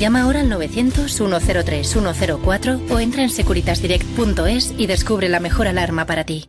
[0.00, 6.48] Llama ahora al 900-103-104 o entra en securitasdirect.es y descubre la mejor alarma para ti.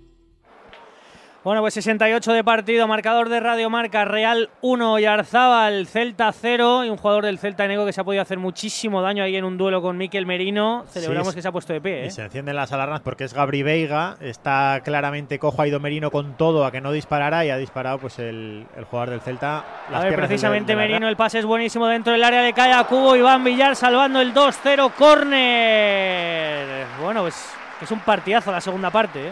[1.43, 6.85] Bueno, pues 68 de partido, marcador de Radio Marca, Real 1 y Arzábal, Celta 0
[6.85, 9.43] y un jugador del Celta Nego que se ha podido hacer muchísimo daño ahí en
[9.43, 10.85] un duelo con Miquel Merino.
[10.87, 12.03] Celebramos Sí, que se ha puesto de pie.
[12.03, 12.05] ¿eh?
[12.05, 16.11] Y se encienden las alarmas porque es Gabri Veiga, está claramente cojo, ha ido Merino
[16.11, 19.65] con todo a que no disparara y ha disparado pues el, el jugador del Celta.
[19.91, 22.83] A ver, precisamente de Merino, el pase es buenísimo dentro del área de calle a
[22.83, 26.85] Cubo, Iván Villar salvando el 2-0, córner.
[27.01, 27.49] Bueno, pues
[27.81, 29.29] es un partidazo la segunda parte.
[29.29, 29.31] ¿eh?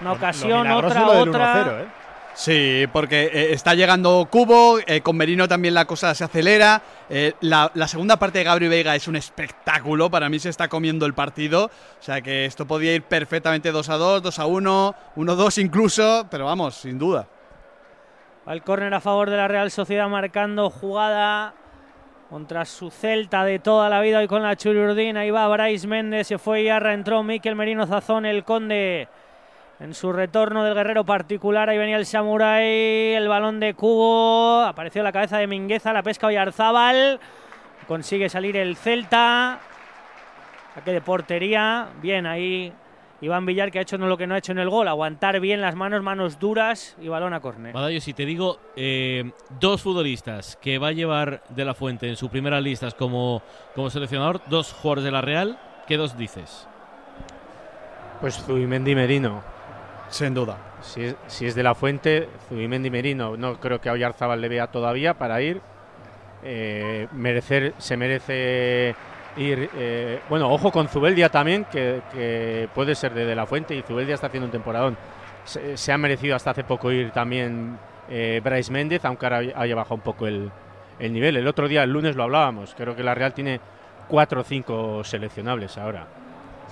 [0.00, 1.64] Una ocasión, otra, lo del otra.
[1.64, 1.86] 1-0, ¿eh?
[2.36, 6.82] Sí, porque eh, está llegando Cubo, eh, con Merino también la cosa se acelera.
[7.08, 10.66] eh, la, la segunda parte de Gabri Veiga es un espectáculo, para mí se está
[10.66, 11.66] comiendo el partido.
[11.66, 15.58] O sea que esto podía ir perfectamente 2 a 2, 2 a 1, 1 2
[15.58, 17.28] incluso, pero vamos, sin duda.
[18.46, 21.54] Va el córner a favor de la Real Sociedad marcando jugada
[22.28, 25.16] contra su Celta de toda la vida hoy con la Chururdín.
[25.16, 29.06] Ahí va Brais Méndez, se fue Yarra, entró Miquel Merino Zazón, el Conde
[29.84, 31.68] en su retorno del guerrero particular.
[31.68, 36.26] Ahí venía el Samurai, el balón de Cubo, apareció la cabeza de Mingueza, la pesca
[36.26, 37.20] Oyarzábal.
[37.86, 39.60] Consigue salir el Celta.
[40.74, 41.88] Saque de portería.
[42.00, 42.72] Bien, ahí
[43.20, 44.88] Iván Villar que ha hecho no lo que no ha hecho en el gol.
[44.88, 47.74] Aguantar bien las manos, manos duras y balón a córner.
[47.74, 52.16] Badallo, si te digo eh, dos futbolistas que va a llevar de la Fuente en
[52.16, 53.42] sus primeras listas como,
[53.74, 56.66] como seleccionador, dos jugadores de la Real, ¿qué dos dices?
[58.22, 59.53] Pues Zubimendi Merino.
[60.14, 60.56] Sin duda.
[60.80, 63.36] Si es, si es de la fuente, Zubimendi Merino.
[63.36, 65.60] No creo que a Oyarzábal le vea todavía para ir.
[66.44, 68.94] Eh, merecer, se merece
[69.36, 69.68] ir.
[69.74, 74.14] eh, bueno, ojo con Zubeldia también, que, puede ser de, de la fuente y Zubeldia
[74.14, 74.96] está haciendo un temporadón.
[75.44, 77.76] Se, se ha merecido hasta hace poco ir también
[78.08, 80.48] eh, Bryce Méndez, aunque ahora haya bajado un poco el,
[81.00, 81.36] el nivel.
[81.36, 82.72] El otro día, el lunes, lo hablábamos.
[82.76, 83.58] Creo que la Real tiene
[84.06, 86.06] cuatro o cinco seleccionables ahora.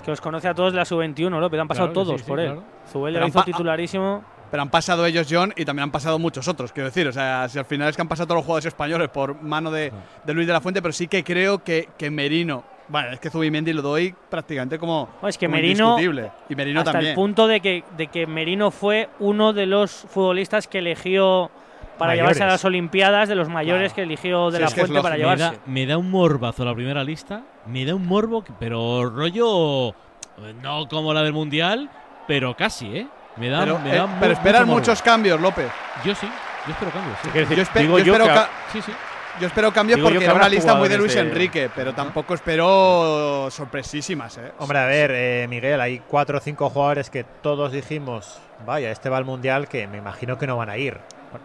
[0.03, 1.59] Que los conoce a todos de la sub-21, López.
[1.59, 2.59] Han pasado Claro todos sí, sí, por él.
[2.91, 3.27] claro.
[3.27, 4.23] Hizo pa- titularísimo.
[4.51, 7.07] Pero han pasado ellos, John, y también han pasado muchos otros, quiero decir.
[7.07, 9.71] O sea, si al final es que han pasado todos los jugadores españoles por mano
[9.71, 9.91] de,
[10.23, 12.63] de Luis de la Fuente, pero sí que creo que, que Merino.
[12.87, 15.09] Bueno, es que Zubimendi lo doy prácticamente como.
[15.21, 15.97] No, es que como Merino.
[15.97, 16.31] indiscutible.
[16.49, 17.11] Y Merino hasta también.
[17.11, 21.49] el punto de que, de que Merino fue uno de los futbolistas que eligió
[21.97, 22.17] para Mayores.
[22.37, 25.43] llevarse a las Olimpiadas, de los mayores que eligió de la Fuente para me llevarse.
[25.43, 30.53] da, me da un morbazo la primera lista, me da un morbo, pero rollo eh,
[30.61, 31.89] no como la del Mundial,
[32.27, 33.07] pero casi, ¿eh?
[33.37, 34.79] Me da, Pero, me eh, da pero mu- esperan mucho morbo.
[34.79, 35.67] muchos cambios, López.
[36.05, 36.27] Yo sí,
[36.67, 37.17] yo espero cambios.
[37.23, 37.29] sí.
[37.33, 38.91] yo, espe- yo espero ca- Sí, sí.
[39.39, 41.93] yo espero cambios Digo porque que era habrá una lista muy de Luis Enrique, pero
[41.93, 44.51] tampoco espero sorpresísimas, ¿eh?
[44.59, 49.09] Hombre, a ver, eh, Miguel, hay cuatro o cinco jugadores que todos dijimos, vaya, este
[49.09, 50.97] va al Mundial, que me imagino que no van a ir.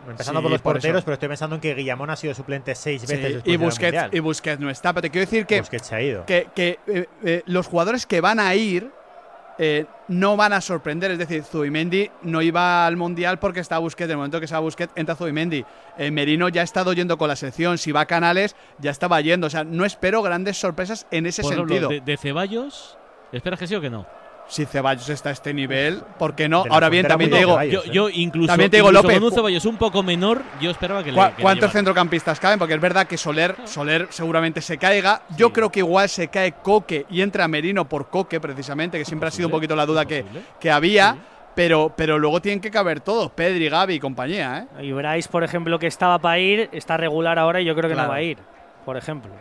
[0.09, 1.05] Empezando Sí, por los por porteros, eso.
[1.05, 3.85] pero estoy pensando en que Guillamón ha sido suplente seis Sí, veces después y Busquets,
[3.95, 4.11] Mundial.
[4.13, 6.27] y Busquets no está, pero te quiero decir que, Busquets se ha ido.
[6.27, 8.91] que, que, eh, eh, los jugadores que van a ir
[9.61, 11.11] eh, no van a sorprender.
[11.11, 14.05] Es decir, Zubimendi no iba al Mundial porque está Busquets.
[14.07, 15.65] En el momento que se va Busquets, entra Zubimendi.
[15.99, 17.77] Eh, Merino ya ha estado yendo con la selección.
[17.77, 19.49] Si va a Canales, ya estaba yendo.
[19.49, 21.89] O sea, no espero grandes sorpresas en ese Por ejemplo, sentido.
[21.91, 22.97] de, de Ceballos,
[23.33, 24.07] ¿esperas que sí o que no?
[24.49, 26.65] Si Ceballos está a este nivel, ¿por qué no?
[26.71, 27.63] Ahora bien, también te digo.
[27.65, 29.19] Yo, yo incluso, también te digo, incluso López.
[29.21, 32.59] con un Ceballos un poco menor, yo esperaba que le, ¿Cuá- que ¿Cuántos centrocampistas caben?
[32.59, 35.21] Porque es verdad que Soler, Soler seguramente se caiga.
[35.37, 39.29] Yo creo que igual se cae Coque y entra Merino por Coque, precisamente, que siempre
[39.29, 40.25] ha sido un poquito la duda que,
[40.59, 41.17] que había.
[41.55, 44.85] Pero, pero luego tienen que caber todos, Pedri, Gaby y compañía, ¿eh?
[44.85, 47.95] Y Bryce, por ejemplo, que estaba para ir, está regular ahora y yo creo que
[47.95, 48.07] Claro.
[48.09, 48.39] no va a ir,
[48.85, 49.33] por ejemplo.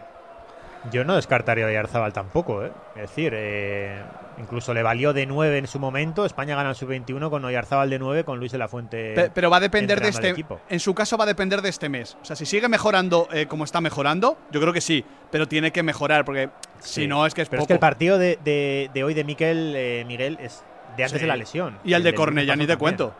[0.91, 2.71] Yo no descartaría a Yarzábal tampoco, ¿eh?
[2.95, 4.01] Es decir, eh,
[4.39, 6.25] incluso le valió de 9 en su momento.
[6.25, 9.13] España gana el sub-21 con Oyarzábal de 9, con Luis de la Fuente.
[9.15, 10.29] Pe- Pero va a depender de este.
[10.29, 10.59] equipo.
[10.69, 12.17] En su caso va a depender de este mes.
[12.21, 15.03] O sea, si sigue mejorando eh, como está mejorando, yo creo que sí.
[15.31, 17.65] Pero tiene que mejorar, porque si no es que es Pero poco.
[17.65, 20.63] es que el partido de, de- de hoy de Miquel eh, Miguel es
[20.95, 21.23] de antes Sí.
[21.23, 21.77] de la lesión.
[21.83, 23.13] Y el de del Cornellá año ni te cuento.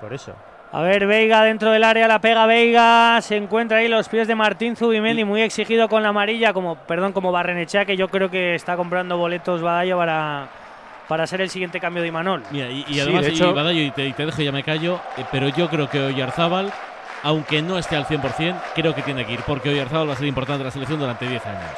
[0.00, 0.34] Por eso.
[0.76, 4.34] A ver, Veiga dentro del área, la pega Veiga, se encuentra ahí los pies de
[4.34, 8.56] Martín Zubimendi, muy exigido con la amarilla, como perdón, como Barrenechea, que yo creo que
[8.56, 10.48] está comprando boletos Badallo para,
[11.06, 12.42] para ser el siguiente cambio de Imanol.
[12.50, 14.50] Mira, y, y Sí, además, de y hecho- Badallo, y te, y te dejo ya
[14.50, 16.72] me callo, eh, pero yo creo que Oyarzábal,
[17.22, 20.26] aunque no esté al 100%, creo que tiene que ir, porque Oyarzábal va a ser
[20.26, 21.70] importante en la selección durante 10 años.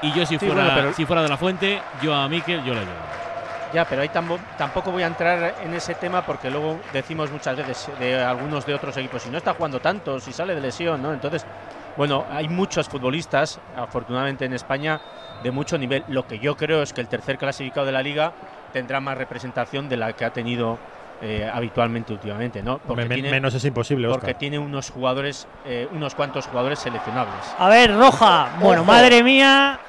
[0.00, 2.64] Y yo si Sí, fuera, bueno, pero- si fuera de la fuente, yo a Miquel,
[2.64, 3.27] yo la llevo.
[3.72, 7.56] Ya, pero ahí tambo- tampoco voy a entrar en ese tema porque luego decimos muchas
[7.56, 11.02] veces de algunos de otros equipos, si no está jugando tanto, si sale de lesión,
[11.02, 11.12] ¿no?
[11.12, 11.46] Entonces,
[11.94, 15.00] bueno, hay muchos futbolistas, afortunadamente en España,
[15.42, 16.04] de mucho nivel.
[16.08, 18.32] Lo que yo creo es que el tercer clasificado de la liga
[18.72, 20.78] tendrá más representación de la que ha tenido
[21.20, 22.80] eh, habitualmente últimamente, ¿no?
[22.94, 24.34] Men- menos es imposible, Porque Óscar.
[24.36, 27.54] tiene unos jugadores, eh, unos cuantos jugadores seleccionables.
[27.58, 28.50] A ver, Roja.
[28.56, 28.92] Bueno, Ojo.
[28.92, 29.80] madre mía.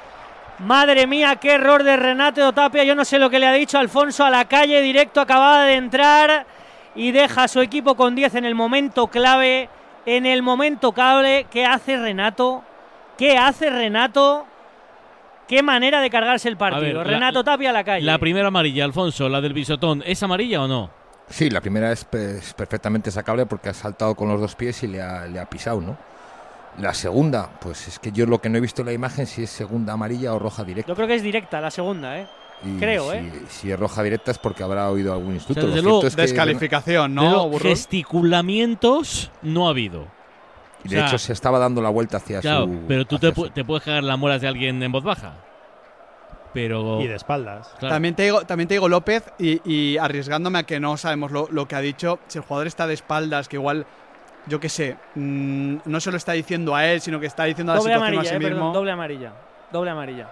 [0.60, 2.84] Madre mía, qué error de Renato Tapia.
[2.84, 5.74] Yo no sé lo que le ha dicho Alfonso a la calle, directo, acababa de
[5.74, 6.46] entrar.
[6.94, 9.68] y deja a su equipo con 10 en el momento clave.
[10.06, 12.64] En el momento clave, ¿qué hace Renato?
[13.16, 14.44] ¿Qué hace Renato?
[15.46, 16.98] Qué manera de cargarse el partido.
[16.98, 18.04] ver, la- Renato Tapia a la calle.
[18.04, 20.90] La primera amarilla, Alfonso, la del bisotón, ¿es amarilla o no?
[21.28, 24.82] Sí, la primera es, pe- es perfectamente sacable porque ha saltado con los dos pies
[24.82, 25.96] y le ha, le ha pisado, ¿no?
[26.78, 29.42] La segunda, pues es que yo lo que no he visto en la imagen si
[29.42, 30.88] es segunda amarilla o roja directa.
[30.88, 32.26] Yo creo que es directa la segunda, ¿eh?
[32.62, 33.32] Y Creo, si, ¿eh?
[33.48, 35.66] si es roja directa es porque habrá oído algún instituto.
[35.66, 40.06] desde Lo luego, cierto es que- Descalificación, ¿no, gesticulamientos no ha habido.
[40.84, 42.80] Y de O sea, hecho se estaba dando la vuelta hacia Claro, su...
[42.86, 45.34] pero tú te, pu- te puedes cagar las muelas de alguien en voz baja.
[46.52, 47.00] Pero.
[47.00, 47.68] Y de espaldas.
[47.78, 47.94] Claro.
[47.94, 51.48] También, te digo, también te digo López, y, y arriesgándome a que no sabemos lo,
[51.50, 53.86] lo que ha dicho, si el jugador está de espaldas, que igual,
[54.50, 57.72] yo qué sé, mm, no se lo está diciendo a él, sino que está diciendo
[57.72, 58.56] a la Doble situación amarilla, a sí eh, mismo.
[58.56, 59.32] perdón, doble amarilla.
[59.72, 60.28] Doble amarilla.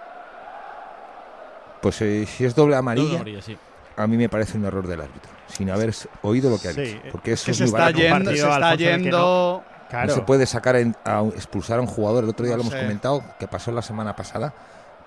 [1.81, 3.57] Pues eh, si es doble amarilla, Doble amarilla, sí.
[3.95, 5.93] a mí me parece un error del árbitro, sin haber
[6.23, 6.99] oído lo que ha dicho.
[7.11, 7.99] Porque eso que es se muy está barato.
[7.99, 9.63] yendo, se está yendo.
[9.89, 10.07] Claro.
[10.09, 12.23] No se puede sacar en- a expulsar a un jugador.
[12.23, 14.53] El otro día No lo hemos comentado, que pasó la semana pasada.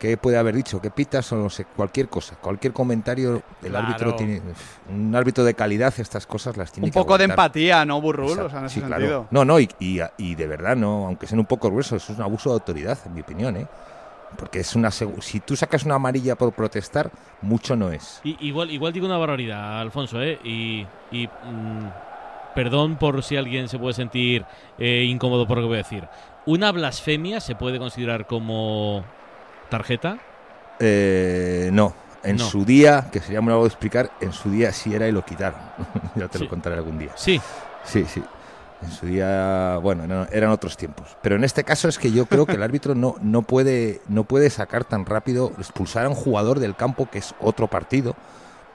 [0.02, 0.80] ¿Qué puede haber dicho?
[0.80, 1.64] ¿Qué pitas o no sé?
[1.64, 3.86] Cualquier cosa, cualquier comentario Claro.
[3.86, 4.42] árbitro tiene.
[4.88, 8.36] Un árbitro de calidad, estas cosas las tiene Un que poco de empatía, ¿no, Burrul?
[8.40, 8.98] O sea, en ese Sí, claro.
[9.00, 9.28] sentido.
[9.30, 12.18] No, no, y, y- y de verdad, no, aunque sean un poco gruesos, eso es
[12.18, 13.68] un abuso de autoridad, en mi opinión, ¿eh?
[14.36, 17.08] Porque es una si tú sacas una amarilla por protestar,
[17.40, 18.18] mucho no es.
[18.24, 20.36] Y- igual, igual digo una barbaridad, Alfonso, ¿eh?
[20.42, 21.90] Y, y, mm,
[22.56, 24.46] perdón por si alguien se puede sentir
[24.78, 26.08] eh, incómodo por lo que voy a decir.
[26.44, 29.04] ¿Una blasfemia se puede considerar como
[29.72, 30.18] tarjeta?
[30.78, 32.44] Eh, no, en No.
[32.44, 35.24] su día, que sería muy largo de explicar, en su día sí era y lo
[35.24, 35.60] quitaron.
[36.14, 36.44] ya te Sí.
[36.44, 37.12] lo contaré algún día.
[37.16, 37.40] Sí.
[37.84, 38.22] Sí, sí.
[38.82, 41.16] En su día, bueno, no, eran otros tiempos.
[41.22, 44.24] Pero en este caso es que yo creo que el árbitro no, no, puede, no
[44.24, 48.16] puede sacar tan rápido, expulsar a un jugador del campo, que es otro partido,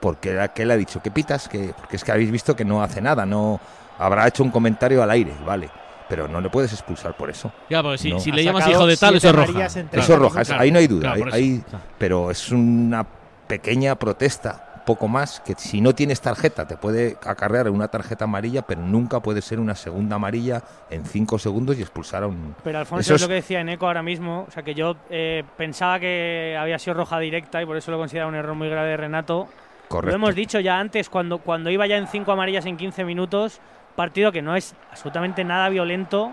[0.00, 2.82] porque que él ha dicho que pitas, que, porque es que habéis visto que no
[2.82, 3.60] hace nada, no
[3.98, 5.68] habrá hecho un comentario al aire, vale.
[6.08, 7.52] Pero no le puedes expulsar por eso.
[7.68, 8.18] Ya, porque si, No.
[8.20, 9.66] si le llamas hijo de tal, eso es roja.
[9.66, 11.12] Eso es roja, Claro, ahí no hay duda.
[11.14, 13.06] claro, O sea, pero es una
[13.46, 18.62] pequeña protesta, poco más, que si no tienes tarjeta te puede acarrear una tarjeta amarilla,
[18.62, 22.54] pero nunca puede ser una segunda amarilla en cinco segundos y expulsar a un...
[22.64, 24.46] Pero Alfonso Eso es lo que decía Eneco ahora mismo.
[24.48, 27.98] O sea, que yo eh, pensaba que había sido roja directa y por eso lo
[27.98, 29.48] consideraba un error muy grave de Renato.
[29.88, 30.10] Correcto.
[30.10, 33.60] Lo hemos dicho ya antes, cuando, cuando iba ya en cinco amarillas en 15 minutos,
[33.98, 36.30] partido que no es absolutamente nada violento,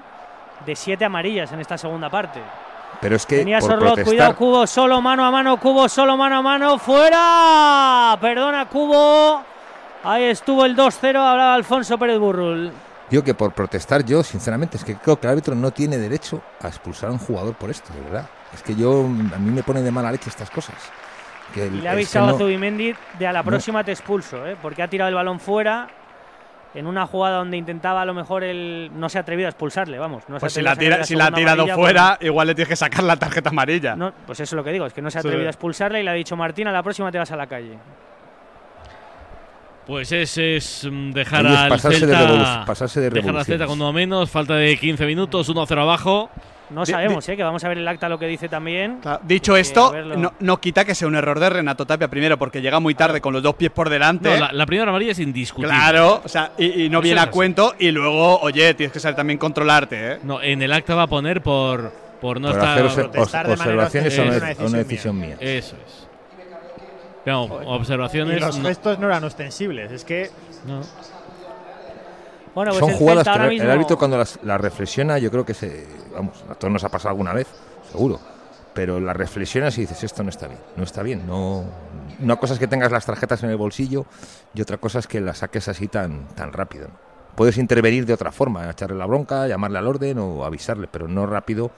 [0.67, 2.39] de siete amarillas en esta segunda parte.
[3.01, 6.15] Pero es que Tenía por Sorloz, protestar, cuidado Cubo, solo mano a mano, Cubo, solo
[6.15, 8.17] mano a mano, fuera.
[8.21, 9.41] Perdona Cubo.
[10.03, 12.71] Ahí estuvo el 2-0, hablaba Alfonso Pérez Burrul.
[13.09, 16.41] digo que por protestar yo, sinceramente, es que creo que el árbitro no tiene derecho
[16.61, 18.25] a expulsar a un jugador por esto, de verdad.
[18.53, 20.75] Es que yo, a mí me pone de mala leche estas cosas.
[21.53, 23.45] Que el- Y le ha avisado no- a Zubimendi de a la no.
[23.49, 24.55] próxima te expulso, ¿eh?
[24.61, 25.87] porque ha tirado el balón fuera
[26.75, 29.97] en una jugada donde intentaba a lo mejor el no se ha atrevido a expulsarle,
[29.97, 30.23] vamos.
[30.27, 32.55] No se Pues ha si la, tira, si la ha tirado amarilla, fuera, igual le
[32.55, 33.91] tienes que sacar la tarjeta amarilla.
[33.95, 35.27] pues, no, pues eso es lo que digo, es que no se ha Sí.
[35.27, 37.47] atrevido a expulsarle y le ha dicho Martín, a la próxima te vas a la
[37.47, 37.77] calle.
[39.87, 43.45] Pues es, es mm, dejar es al pasarse de Celta, revolu- pasarse de dejar al
[43.45, 43.67] Celta revoluciones.
[43.67, 46.29] con uno menos, falta de 15 minutos, 1-0 abajo.
[46.69, 47.37] No sabemos, ¿eh?
[47.37, 48.99] que vamos a ver el acta lo que dice también.
[49.23, 52.79] Dicho esto, no, no quita que sea un error de Renato Tapia primero, porque llega
[52.79, 54.29] muy tarde con los dos pies por delante.
[54.33, 55.69] No, la, la primera amarilla es indiscutible.
[55.75, 57.75] Claro, o sea, y, y no viene a cuento.
[57.79, 60.19] Y luego, oye, tienes que saber también controlarte, ¿eh?
[60.23, 62.85] No, en el acta va a poner por, por no Por estar.
[62.85, 63.05] hacer
[63.49, 65.37] observaciones a una, a una decisión mía.
[65.39, 66.07] Eso es.
[67.25, 68.39] Y observaciones.
[68.41, 70.29] los no- gestos no eran ostensibles, es que
[70.67, 70.81] no.
[72.55, 75.29] Bueno, pues Son el jugadas que ahora el mismo- árbitro cuando las, las reflexiona, yo
[75.29, 77.47] creo que se, vamos, a todos nos ha pasado alguna vez,
[77.91, 78.19] seguro.
[78.73, 81.25] Pero las reflexionas y dices, esto no está bien, no está bien.
[81.27, 81.63] No,
[82.21, 84.05] una cosa es que tengas las tarjetas en el bolsillo
[84.53, 86.87] y otra cosa es que las saques así tan, tan rápido.
[86.87, 86.93] ¿no?
[87.35, 91.25] Puedes intervenir de otra forma, echarle la bronca, llamarle al orden o avisarle, pero no
[91.25, 91.71] rápido,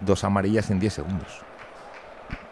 [0.00, 1.40] dos amarillas en 10 segundos.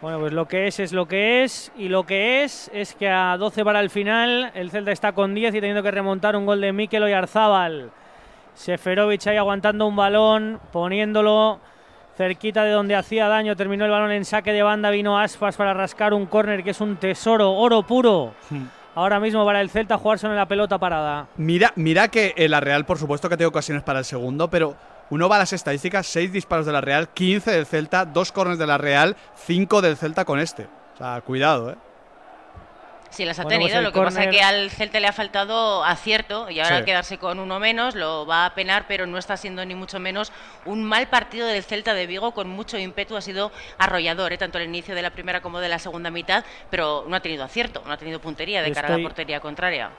[0.01, 1.71] Bueno, pues lo que es es lo que es.
[1.77, 5.33] Y lo que es es que a 12 para el final, el Celta está con
[5.33, 7.91] 10 y teniendo que remontar un gol de Mikel Oyarzábal.
[8.53, 11.59] Seferovic ahí aguantando un balón, poniéndolo
[12.17, 13.55] cerquita de donde hacía daño.
[13.55, 14.89] Terminó el balón en saque de banda.
[14.89, 18.33] Vino Aspas para rascar un córner que es un tesoro, oro puro.
[18.95, 21.27] Ahora mismo para el Celta jugarse en la pelota parada.
[21.35, 24.75] Mira, mira que en la Real, por supuesto que tiene ocasiones para el segundo, pero
[25.09, 28.59] uno va a las estadísticas: 6 disparos de la Real, 15 del Celta, 2 corners
[28.59, 30.67] de la Real, 5 del Celta con este.
[30.93, 31.75] O sea, cuidado, ¿eh?
[33.11, 33.81] Sí, las ha Bueno, pues tenido.
[33.89, 36.75] lo que pasa es que al Celta le ha faltado acierto y ahora Sí.
[36.79, 40.01] al quedarse con uno menos lo va a penar, pero no está siendo ni mucho
[40.01, 40.33] menos
[40.65, 43.15] un mal partido del Celta de Vigo con mucho ímpetu.
[43.15, 44.37] Ha sido arrollador, ¿eh?
[44.37, 47.45] tanto el inicio de la primera como de la segunda mitad, pero no ha tenido
[47.45, 49.91] acierto, no ha tenido puntería de cara a la portería contraria.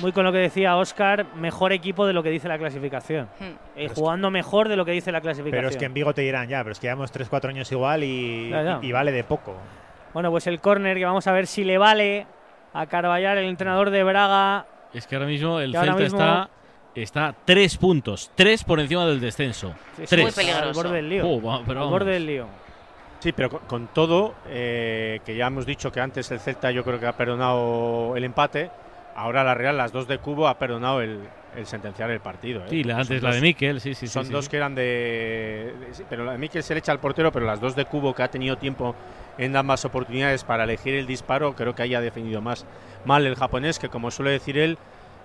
[0.00, 3.28] Muy con lo que decía Oscar, mejor equipo de lo que dice la clasificación.
[3.76, 5.58] Eh, jugando mejor de lo que dice la clasificación.
[5.60, 8.02] Pero es que en Vigo te dirán ya, pero es que llevamos 3-4 años igual
[8.04, 8.78] y, Ya, ya.
[8.82, 9.54] y- y vale de poco.
[10.12, 12.26] Bueno, pues el córner que vamos a ver si le vale
[12.72, 14.66] a Carballar, el entrenador de Braga.
[14.92, 16.48] Es que ahora mismo el Que Celta mismo- está,
[16.94, 19.74] está tres puntos, tres por encima del descenso.
[20.00, 20.22] Es tres.
[20.24, 20.64] muy peligroso.
[20.68, 21.28] Al borde del lío.
[21.28, 22.46] Oh, pero Al borde del lío.
[23.20, 26.84] Sí, pero con, con todo, eh, que ya hemos dicho que antes el Celta yo
[26.84, 28.70] creo que ha perdonado el empate,
[29.14, 31.20] ahora la Real, las dos de Cubo, ha perdonado el,
[31.56, 32.62] el sentenciar el partido.
[32.64, 32.68] ¿eh?
[32.70, 34.50] Sí, la- antes la dos- de Mikel, sí, sí, sí, Son sí, dos sí.
[34.50, 35.74] que eran de,
[36.08, 38.22] Pero la de Mikel se le echa al portero, pero las dos de Cubo que
[38.22, 38.94] ha tenido tiempo
[39.38, 42.66] en ambas oportunidades para elegir el disparo, creo que haya definido más
[43.04, 44.78] mal el japonés, que como suele decir él,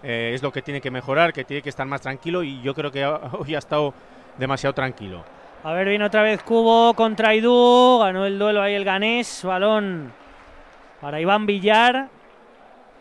[0.03, 2.73] eh, es lo que tiene que mejorar, que tiene que estar más tranquilo y yo
[2.73, 3.05] creo que
[3.39, 3.93] hoy ha estado
[4.37, 5.23] demasiado tranquilo.
[5.63, 7.99] A ver, viene otra vez Cubo contra Idú.
[7.99, 9.43] Ganó el duelo ahí el ganés.
[9.43, 10.13] Balón
[11.01, 12.07] para Iván Villar.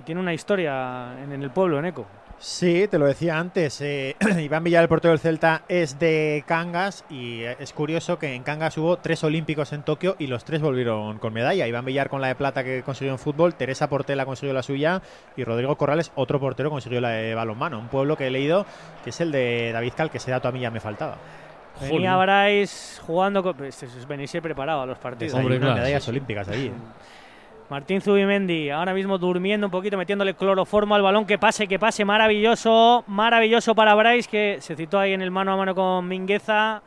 [0.05, 2.07] Tiene una historia en, en el pueblo, Eco.
[2.41, 3.81] Sí, te lo decía antes.
[3.81, 8.33] eh, Iván Villar, el portero del Celta, es de Cangas y eh, es curioso que
[8.33, 11.67] en Cangas hubo tres olímpicos en Tokio y los tres volvieron con medalla.
[11.67, 15.03] Iván Villar con la de plata que consiguió en fútbol, Teresa Portela consiguió la suya
[15.37, 17.81] y Rodrigo Corrales, otro portero, consiguió la de balonmano.
[17.81, 18.65] Un pueblo que he leído
[19.03, 21.17] que es el de David Cal, que ese dato a mí ya me faltaba.
[21.81, 23.43] Venía Bryce jugando.
[23.43, 25.35] Con, pues, venirse preparado a los partidos.
[25.35, 26.73] Desayuno, medallas olímpicas allí.
[27.71, 31.27] Martín Zubimendi, ahora mismo durmiendo un poquito, metiéndole cloroformo al balón.
[31.27, 33.05] Que pase, que pase, maravilloso.
[33.07, 36.81] Maravilloso para Bryce, que se citó ahí en el mano a mano con Mingueza.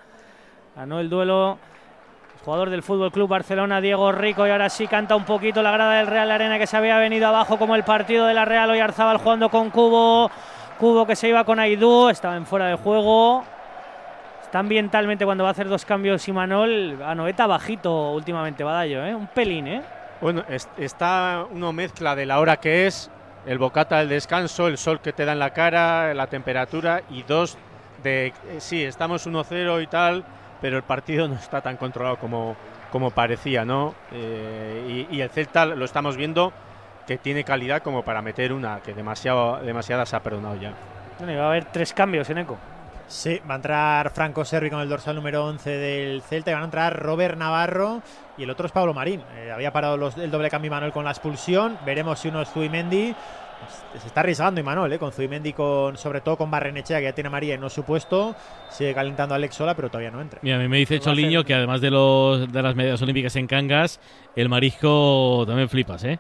[0.76, 1.60] Ganó el duelo.
[2.34, 5.70] el Jugador del Fútbol Club Barcelona, Diego Rico, y ahora sí canta un poquito la
[5.70, 8.72] grada del Real Arena que se había venido abajo como el partido de la Real
[8.72, 10.32] hoy Arzabal jugando con Cubo.
[10.80, 13.44] Cubo que se iba con Aidú, estaba en fuera de juego.
[14.42, 17.04] Está ambientalmente cuando va a hacer dos cambios Imanol.
[17.04, 19.14] Anoeta bajito últimamente, Badallo, ¿eh?
[19.14, 20.01] Un pelín, ¿eh?
[20.22, 23.10] Bueno, es- está una mezcla de la hora que es,
[23.46, 27.24] el bocata del descanso, el sol que te da en la cara, la temperatura y
[27.24, 27.58] dos
[28.04, 30.24] de eh, sí, estamos 1-0 y tal,
[30.62, 32.56] pero el partido no está tan controlado como,
[32.92, 33.96] como parecía, ¿no?
[34.12, 36.54] Eh, y, y el Celta lo estamos viendo
[37.08, 40.74] que tiene calidad como para meter una, que demasiado, demasiadas ha perdonado ya.
[41.18, 42.58] Bueno, y va a haber tres cambios en Eco.
[43.12, 46.64] Sí, va a entrar Franco Servi con el dorsal número 11 del Celta y van
[46.64, 48.02] a entrar Robert Navarro
[48.38, 49.22] y el otro es Pablo Marín.
[49.36, 51.78] Eh, había parado los- el doble cambio Manuel con la expulsión.
[51.86, 53.14] Veremos si uno es Zubimendi.
[54.00, 54.98] Se está arriesgando Imanol, ¿eh?
[54.98, 57.84] con Zubimendi, con, sobre todo con Barrenechea, que ya tiene a María en no su
[57.84, 58.34] puesto.
[58.70, 60.40] Sigue calentando a Alex Sola, pero todavía no entra.
[60.42, 63.02] Mira, a mí me dice Pues Choliño ser- que además de los de las medallas
[63.02, 64.00] olímpicas en Cangas,
[64.38, 66.18] el marisco también flipas, ¿eh?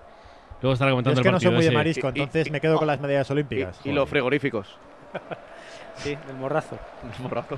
[0.61, 2.77] Luego estará Yo comentando es que el no soy muy de marisco, entonces me quedo
[2.77, 3.79] con las medallas olímpicas.
[3.85, 4.67] Y los frigoríficos.
[5.97, 6.77] Sí, el morrazo.
[7.03, 7.57] El morrazo.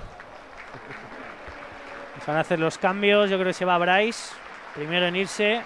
[2.19, 3.29] Se van a hacer los cambios.
[3.29, 4.33] Yo creo que se va Bryce.
[4.75, 5.61] Primero en irse.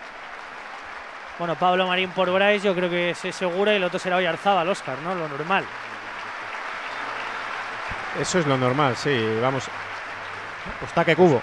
[1.39, 4.67] Bueno, Pablo Marín por Bryce, yo creo que se segura y el otro será Oyarzábal,
[4.69, 5.13] Oscar, ¿no?
[5.13, 5.63] Lo normal.
[8.19, 9.69] Eso es lo normal, sí, vamos.
[10.79, 11.39] Pues taque cubo.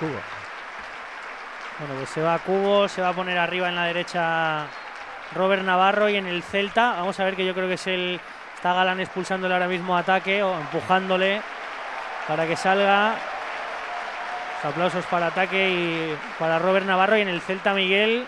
[1.79, 4.67] Bueno, pues se va a Cubo, se va a poner arriba en la derecha
[5.35, 6.93] Robert Navarro y en el Celta.
[6.93, 8.21] Vamos a ver que yo creo que es el.
[8.65, 11.43] Está Galán expulsándole ahora mismo ataque o empujándole
[12.27, 13.15] para que salga.
[14.63, 18.25] Los aplausos para ataque y para Robert Navarro y en el Celta Miguel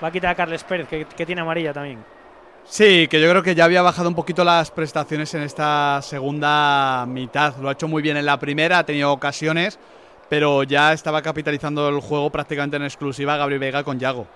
[0.00, 2.04] va a quitar a Carles Pérez, que, que tiene amarilla también.
[2.62, 7.04] Sí, que yo creo que ya había bajado un poquito las prestaciones en esta segunda
[7.08, 7.56] mitad.
[7.56, 9.76] Lo ha hecho muy bien en la primera, ha tenido ocasiones,
[10.28, 14.28] pero ya estaba capitalizando el juego prácticamente en exclusiva Gabriel Vega con Yago.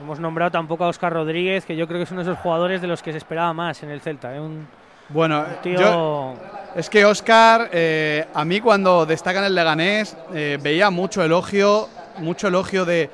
[0.00, 2.80] Hemos nombrado tampoco a Oscar Rodríguez, que yo creo que es uno de esos jugadores
[2.82, 4.34] de los que se esperaba más en el Celta.
[4.34, 4.40] ¿eh?
[4.40, 4.66] Un,
[5.08, 5.80] Bueno, un tío.
[5.80, 6.34] yo-
[6.74, 11.88] es que Oscar, eh, a mí cuando destaca en el Leganés, eh, veía mucho elogio,
[12.18, 13.08] mucho elogio de,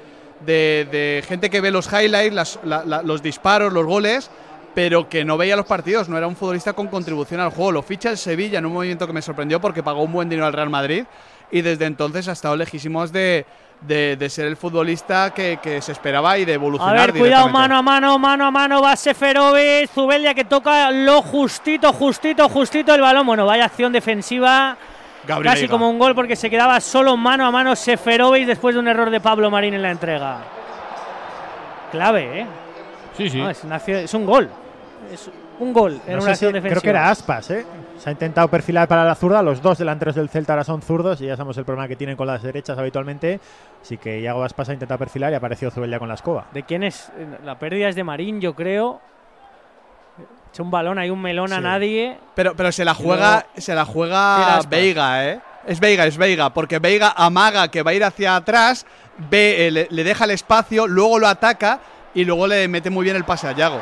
[0.45, 4.29] de- de gente que ve los highlights, las- la- la- los disparos, los goles,
[4.75, 7.71] pero que no veía los partidos, no era un futbolista con contribución al juego.
[7.71, 10.47] Lo ficha el Sevilla en un movimiento que me sorprendió porque pagó un buen dinero
[10.47, 11.05] al Real Madrid
[11.53, 13.45] y desde entonces ha estado lejísimos de,
[13.87, 17.13] de- de ser el futbolista que, que se esperaba y de A evolucionar.
[17.13, 21.93] ver, cuidado, mano a mano, mano a mano, va Seferovic, Zubeldia que toca lo justito,
[21.93, 23.27] justito, justito el balón.
[23.27, 24.77] Bueno, vaya acción defensiva,
[25.43, 28.89] casi como un gol porque se quedaba solo mano a mano Seferovic después de un
[28.89, 30.39] error de Pablo Marín en la entrega.
[31.91, 32.47] Clave, ¿eh?
[33.17, 33.39] Sí, sí.
[33.39, 34.49] No, es, una acción- es un gol.
[35.13, 35.29] Es
[35.59, 36.71] un gol en No una sé si- defensiva.
[36.71, 37.67] creo que era Aspas, ¿eh?
[38.03, 39.43] Se ha intentado perfilar para la zurda.
[39.45, 42.17] Los dos delanteros del Celta ahora son zurdos y ya sabemos el problema que tienen
[42.17, 43.39] con las derechas habitualmente.
[43.81, 46.47] Así que Iago Aspas ha intentado perfilar y ha aparecido Zubeldia con la escoba.
[46.53, 47.13] ¿De quién es?
[47.45, 49.01] La pérdida es de Marín, yo creo.
[50.51, 52.19] Echa un balón, hay un melón a nadie.
[52.35, 54.61] Pero, pero se la juega, luego- se la juega.
[54.69, 55.41] Veiga, ¿eh?
[55.65, 58.85] Es Veiga, es Veiga, porque Veiga amaga que va a ir hacia atrás,
[59.31, 61.79] ve, eh, le, le deja el espacio, luego lo ataca
[62.15, 63.81] y luego le mete muy bien el pase a Yago.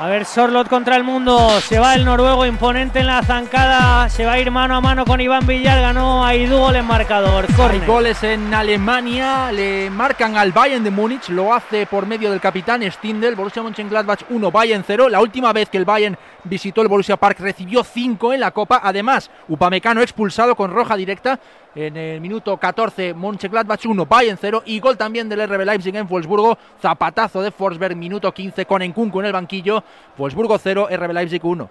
[0.00, 1.60] A ver, Sorlot contra el mundo.
[1.60, 4.08] Se va el noruego imponente en la zancada.
[4.08, 5.80] Se va a ir mano a mano con Iván Villar.
[5.80, 7.46] Ganó a Idú el marcador.
[7.48, 7.84] Hay Córner.
[7.86, 12.88] goles en Alemania, le marcan al Bayern de Múnich, lo hace por medio del capitán
[12.88, 15.08] Stindl, Borussia Mönchengladbach 1, Bayern 0.
[15.08, 18.80] La última vez que el Bayern visitó el Borussia Park recibió 5 en la Copa.
[18.82, 21.38] Además, Upamecano expulsado con roja directa
[21.74, 26.08] en el minuto 14, Mönchengladbach 1, Bayern 0 y gol también del RB Leipzig en
[26.08, 29.82] Wolfsburgo, zapatazo de Forsberg, minuto 15 con Enkunku en el banquillo,
[30.16, 31.70] Wolfsburgo 0, RB Leipzig 1.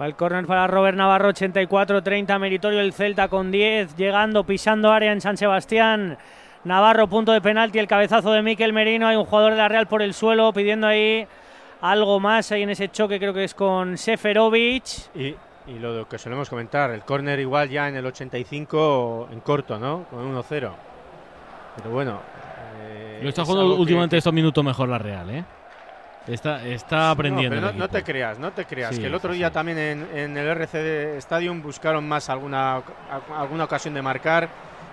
[0.00, 5.12] Va el córner para Robert Navarro, 84-30, meritorio el Celta con 10, llegando, pisando área
[5.12, 6.18] en San Sebastián.
[6.64, 9.06] Navarro, punto de penalti, el cabezazo de Miquel Merino.
[9.06, 11.28] Hay un jugador de la Real por el suelo pidiendo ahí
[11.90, 14.84] algo más ahí en ese choque, creo que es con Seferovic.
[15.14, 15.34] Y,
[15.66, 20.04] y lo que solemos comentar, el córner igual ya en el 85 en corto, ¿no?
[20.10, 20.70] Con 1-0.
[21.76, 22.20] Pero bueno.
[22.80, 25.44] eh, Lo está es jugando que- últimamente estos minutos mejor la Real, ¿eh?
[26.26, 27.56] Está, está aprendiendo.
[27.56, 27.98] No, pero el no, no equipo.
[27.98, 28.94] te creas, no te creas.
[28.94, 29.52] Sí, que el otro sí, día sí.
[29.54, 32.80] también en, en el RCD Stadium buscaron más alguna,
[33.36, 34.48] alguna ocasión de marcar.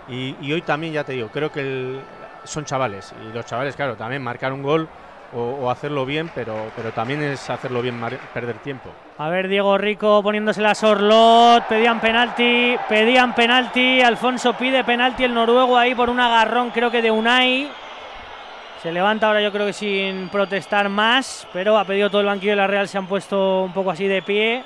[0.10, 2.02] Y, y hoy también, ya te digo, creo que el-
[2.44, 3.14] son chavales.
[3.30, 4.89] Y los chavales, claro, también marcar un gol
[5.34, 8.00] o, o hacerlo bien, pero, pero también es hacerlo bien,
[8.34, 8.90] perder tiempo.
[9.18, 11.66] A ver, Diego Rico poniéndose la Sorlot.
[11.68, 14.02] Pedían penalti, pedían penalti.
[14.02, 17.70] Alfonso pide penalti el noruego ahí por un agarrón, creo que de Unai.
[18.82, 22.54] Se levanta ahora, yo creo que sin protestar más, pero ha pedido todo el banquillo
[22.54, 22.88] de la Real.
[22.88, 24.64] Se han puesto un poco así de pie,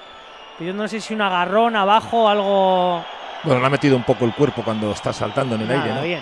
[0.58, 3.04] pidiendo no sé si un agarrón abajo, algo.
[3.44, 5.96] Bueno, le ha metido un poco el cuerpo cuando está saltando en el Nada, aire,
[5.96, 6.02] ¿no?
[6.02, 6.22] bien.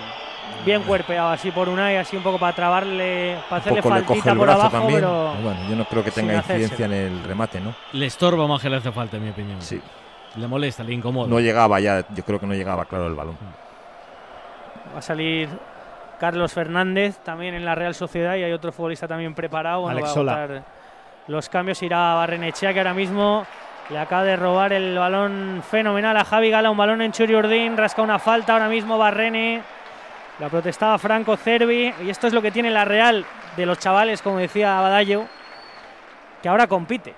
[0.66, 4.22] Bien cuerpeado así por Unai, así un poco para trabarle, para hacerle poco le coge
[4.22, 5.00] faltita el por brazo abajo, también.
[5.00, 5.34] pero.
[5.42, 7.74] Bueno, yo no creo que tenga incidencia en el remate, ¿no?
[7.94, 9.62] Le estorba más que le hace falta, en mi opinión.
[9.62, 9.82] Sí.
[10.36, 11.28] Le molesta, le incomoda.
[11.28, 13.38] No llegaba ya, yo creo que no llegaba claro el balón.
[14.94, 15.50] Va a salir
[16.20, 19.82] Carlos Fernández también en la Real Sociedad y hay otro futbolista también preparado.
[19.82, 20.64] Bueno, Alex va a Sola.
[21.28, 23.46] los cambios irá Barrenechea que ahora mismo
[23.90, 27.78] le acaba de robar el balón fenomenal a Javi Gala, un balón en Churi Urdín,
[27.78, 29.62] rasca una falta ahora mismo Barrene.
[30.40, 33.26] La protestaba Franco Cervi y esto es lo que tiene la Real
[33.56, 35.26] de los chavales, como decía Badallo,
[36.42, 37.14] que ahora compite.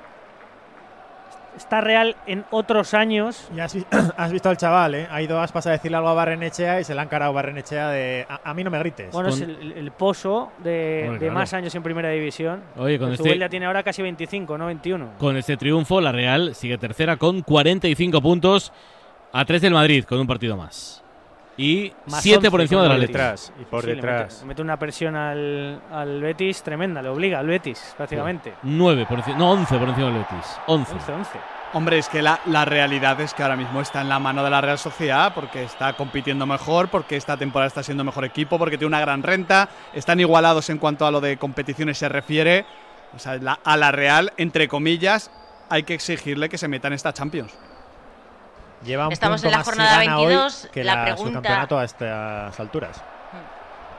[1.55, 3.47] Está Real en otros años.
[3.55, 3.86] Y has, vi-
[4.18, 5.07] has visto al chaval, ¿eh?
[5.09, 8.26] Ha ido Aspas a decirle algo a Barrenechea y se le ha encarado Barrenechea de
[8.28, 9.11] a, a mí no me grites.
[9.13, 11.34] Bueno, es el, el pozo de, de claro.
[11.34, 12.61] más años en primera división.
[12.76, 15.11] Oye, con este- tiene ahora casi 25, no 21.
[15.18, 18.74] Con este triunfo, la Real sigue tercera con 45 puntos
[19.32, 21.04] a 3 del Madrid, con un partido más.
[21.57, 23.17] Y Más 7 por 11 encima el Atlético.
[23.17, 24.21] Detrás y por Sí, le detrás.
[24.33, 28.53] mete, le mete una presión al, al Betis tremenda, le obliga al Betis prácticamente.
[28.63, 30.59] 9 por encima, no 11 por encima del Betis.
[30.67, 30.93] 11.
[30.93, 31.31] 11, 11.
[31.73, 34.49] Hombre, es que la, la realidad es que ahora mismo está en la mano de
[34.49, 38.77] la Real Sociedad porque está compitiendo mejor, porque esta temporada está siendo mejor equipo, porque
[38.77, 42.65] tiene una gran renta, están igualados en cuanto a lo de competiciones se refiere.
[43.13, 45.31] O sea, la- a la Real, entre comillas,
[45.69, 47.53] hay que exigirle que se meta en esta Champions.
[48.86, 51.27] Lleva un Estamos punto en la más jornada gana hoy 22, que la la, pregunta-
[51.27, 53.03] su campeonato a estas alturas.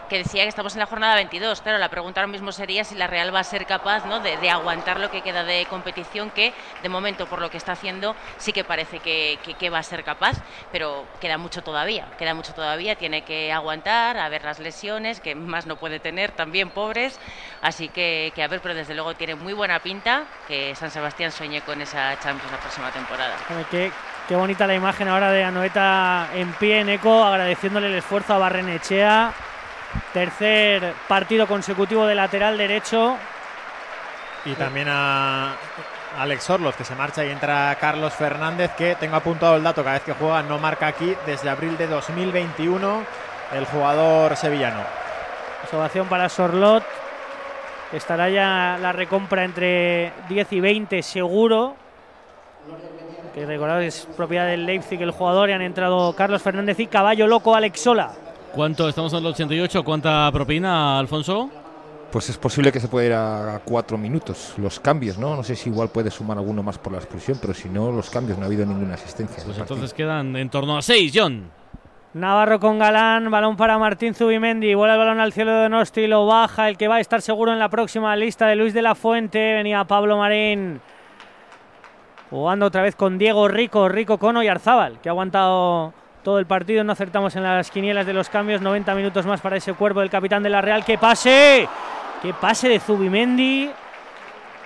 [0.09, 1.61] que decía que estamos en la jornada 22.
[1.63, 4.21] Claro, la pregunta ahora mismo sería si la Real va a ser capaz ¿no?
[4.21, 7.73] de, de aguantar lo que queda de competición, que de momento, por lo que está
[7.73, 10.37] haciendo, sí que parece que, que- que va a ser capaz,
[10.71, 12.07] pero queda mucho todavía.
[12.17, 16.31] Queda mucho todavía, tiene que aguantar, a ver las lesiones, que más no puede tener,
[16.31, 17.19] también pobres.
[17.61, 21.33] Así que, que a ver, pero desde luego tiene muy buena pinta que San Sebastián
[21.33, 23.35] sueñe con esa Champions la próxima temporada.
[24.29, 28.39] Qué, bonita la imagen ahora de Anoeta en pie en eco, agradeciéndole el esfuerzo a
[28.39, 29.33] Barrenechea.
[30.13, 33.17] Tercer partido consecutivo de lateral derecho.
[34.45, 35.55] Y también a
[36.19, 39.95] Alex Orloz, que se marcha y entra Carlos Fernández, que tengo apuntado el dato, cada
[39.95, 43.03] vez que juega no marca aquí desde abril de 2021
[43.53, 44.81] el jugador sevillano.
[45.63, 46.85] Observación para Sorlot.
[47.93, 51.77] Estará ya la recompra entre 10 y 20 seguro.
[53.37, 57.27] Que recordad es propiedad del Leipzig el jugador y han entrado Carlos Fernández y Caballo
[57.27, 58.15] Loco Alex Sola.
[58.55, 58.89] ¿Cuánto?
[58.89, 59.85] Estamos en el 88.
[59.85, 61.51] ¿Cuánta propina, Alfonso?
[62.11, 64.55] Pues es posible que se pueda ir a cuatro minutos.
[64.57, 65.37] Los cambios, ¿no?
[65.37, 68.09] No sé si igual puede sumar alguno más por la expulsión, pero si no, los
[68.09, 69.45] cambios no ha habido ninguna asistencia.
[69.45, 71.51] Pues entonces quedan en torno a 6, John.
[72.15, 76.25] Navarro con Galán, balón para Martín Zubimendi, vuela el balón al cielo de Donosti, lo
[76.25, 78.95] baja, el que va a estar seguro en la próxima lista de Luis de la
[78.95, 80.81] Fuente, venía Pablo Marín,
[82.31, 86.47] jugando otra vez con Diego Rico, Rico Cono y Arzábal, que ha aguantado todo el
[86.47, 90.01] partido, no acertamos en las quinielas de los cambios, 90 minutos más para ese cuerpo
[90.01, 91.69] del capitán de la Real, que pase,
[92.21, 93.71] que pase de Zubimendi,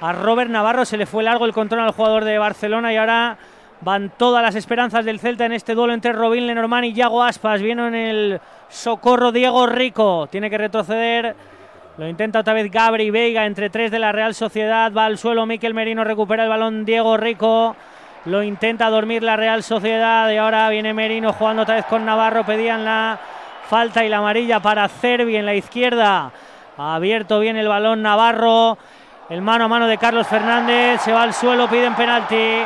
[0.00, 3.36] a Robert Navarro se le fue largo el control al jugador de Barcelona y ahora
[3.82, 7.60] van todas las esperanzas del Celta en este duelo entre Robin Lenormand y Yago Aspas.
[7.60, 8.40] Viene en el
[8.70, 10.26] socorro Diego Rico.
[10.30, 11.36] Tiene que retroceder
[11.96, 14.92] Lo intenta otra vez Gabri Veiga entre tres de la Real Sociedad.
[14.96, 17.76] Va al suelo Miquel Merino, recupera el balón Diego Rico.
[18.24, 22.44] Lo intenta dormir la Real Sociedad y ahora viene Merino jugando otra vez con Navarro.
[22.44, 23.18] Pedían la
[23.68, 26.30] falta y la amarilla para Cervi en la izquierda.
[26.78, 28.78] Abierto bien el balón Navarro.
[29.28, 31.02] El mano a mano de Carlos Fernández.
[31.02, 32.62] Se va al suelo, piden penalti.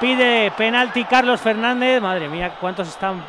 [0.00, 2.00] Pide penalti Carlos Fernández.
[2.02, 3.22] Madre mía, cuántos están.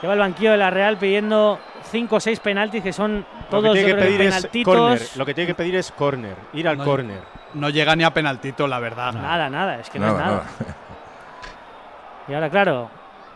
[0.00, 1.58] Lleva el banquillo de la Real pidiendo
[1.90, 4.74] 5 o 6 penaltis que son Lo todos que tiene que pedir es penaltitos.
[4.76, 5.02] córner.
[5.16, 7.20] Lo que tiene que pedir es córner, ir al No, córner.
[7.54, 9.12] No llega ni a penaltito, la verdad.
[9.12, 10.44] Nada, nada, es que no, es Nada, nada.
[12.28, 12.90] Y ahora, claro,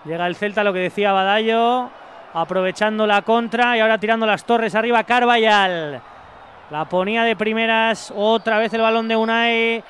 [0.05, 1.91] llega el Celta, lo que decía Badallo,
[2.33, 6.01] aprovechando la contra y ahora tirando las torres arriba Carvallal.
[6.71, 9.85] La ponía de primeras, otra vez el balón de Unai.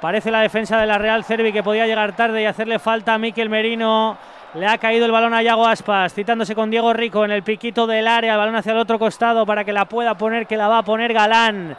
[0.00, 3.18] Parece la defensa de la Real Cervi que podía llegar tarde y hacerle falta a
[3.18, 4.16] Miquel Merino.
[4.56, 7.86] Le ha caído el balón a Yago Aspas, citándose con Diego Rico en el piquito
[7.86, 10.66] del área, el balón hacia el otro costado para que la pueda poner, que la
[10.66, 11.76] va a poner Galán.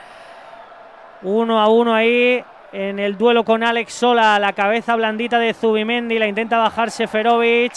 [1.23, 6.19] Uno a uno ahí en el duelo con Alex Sola, la cabeza blandita de Zubimendi,
[6.19, 7.73] la intenta bajar Seferovic.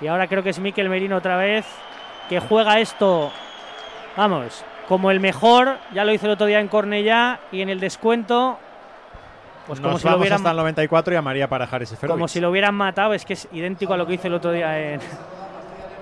[0.00, 1.64] Y ahora creo que es Miquel Merino otra vez,
[2.28, 3.30] que juega esto,
[4.16, 7.78] vamos, como el mejor, ya lo hizo el otro día en Cornellá y en el
[7.78, 8.58] descuento,
[9.66, 12.28] pues como si lo hubieran hasta el 94 y a María para dejar ese como
[12.28, 14.78] si lo hubieran matado, es que es idéntico a lo que hizo el otro día
[14.94, 15.00] en,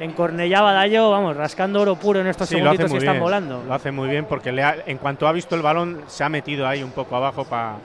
[0.01, 3.23] en Cornellá Badallo, vamos, rascando oro puro en estos Sí, segunditos que están bien.
[3.23, 3.63] volando.
[3.67, 6.29] Lo hace muy bien porque le ha- en cuanto ha visto el balón se ha
[6.29, 7.77] metido ahí un poco abajo pa-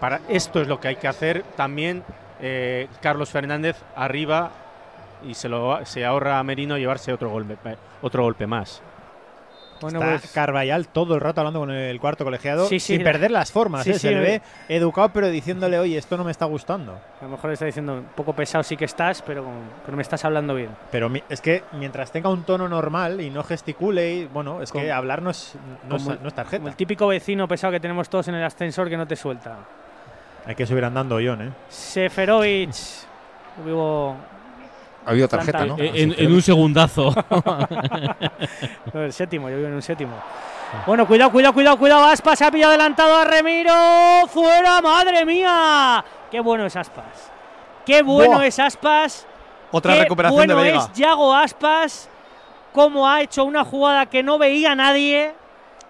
[0.00, 2.02] para esto es lo que hay que hacer también
[2.40, 4.50] eh, Carlos Fernández arriba
[5.26, 7.56] y se lo se ahorra a Merino llevarse otro golpe
[8.00, 8.80] otro golpe más.
[9.80, 13.04] Bueno, Está pues- Carvallal todo el rato hablando con el cuarto colegiado Sí, sí, sin
[13.04, 13.84] la- perder las formas.
[13.84, 13.98] sí, ¿eh?
[13.98, 16.98] Se le ve educado, pero diciéndole, oye, esto no me está gustando.
[17.20, 19.44] A lo mejor le está diciendo un poco pesado sí que estás, pero,
[19.84, 20.70] pero me estás hablando bien.
[20.90, 24.72] Pero mi- es que mientras tenga un tono normal y no gesticule, y, bueno, es
[24.72, 25.54] que hablar no es,
[25.88, 26.58] no es- no es tarjeta.
[26.58, 29.56] como el típico vecino pesado que tenemos todos en el ascensor que no te suelta.
[30.46, 31.52] Hay que subir andando, John, ¿eh?
[31.68, 32.70] Seferovic.
[33.64, 34.16] Vivo.
[35.08, 35.76] Ha habido tarjeta, ¿no?
[35.78, 37.14] En, en- en un segundazo.
[38.92, 40.12] No, el séptimo, yo vivo en un séptimo.
[40.86, 42.04] Bueno, cuidado, cuidado, cuidado, cuidado.
[42.06, 43.72] Aspas se ha pillado adelantado a Remiro.
[44.28, 46.04] ¡Fuera, madre mía!
[46.30, 47.30] ¡Qué bueno es Aspas!
[47.86, 48.46] ¡Qué bueno Buah.
[48.46, 49.26] es Aspas!
[49.70, 50.78] Otra ¡Qué recuperación de bueno Veiga.
[50.84, 52.08] es Yago Aspas!
[52.72, 55.32] Cómo ha hecho una jugada que no veía nadie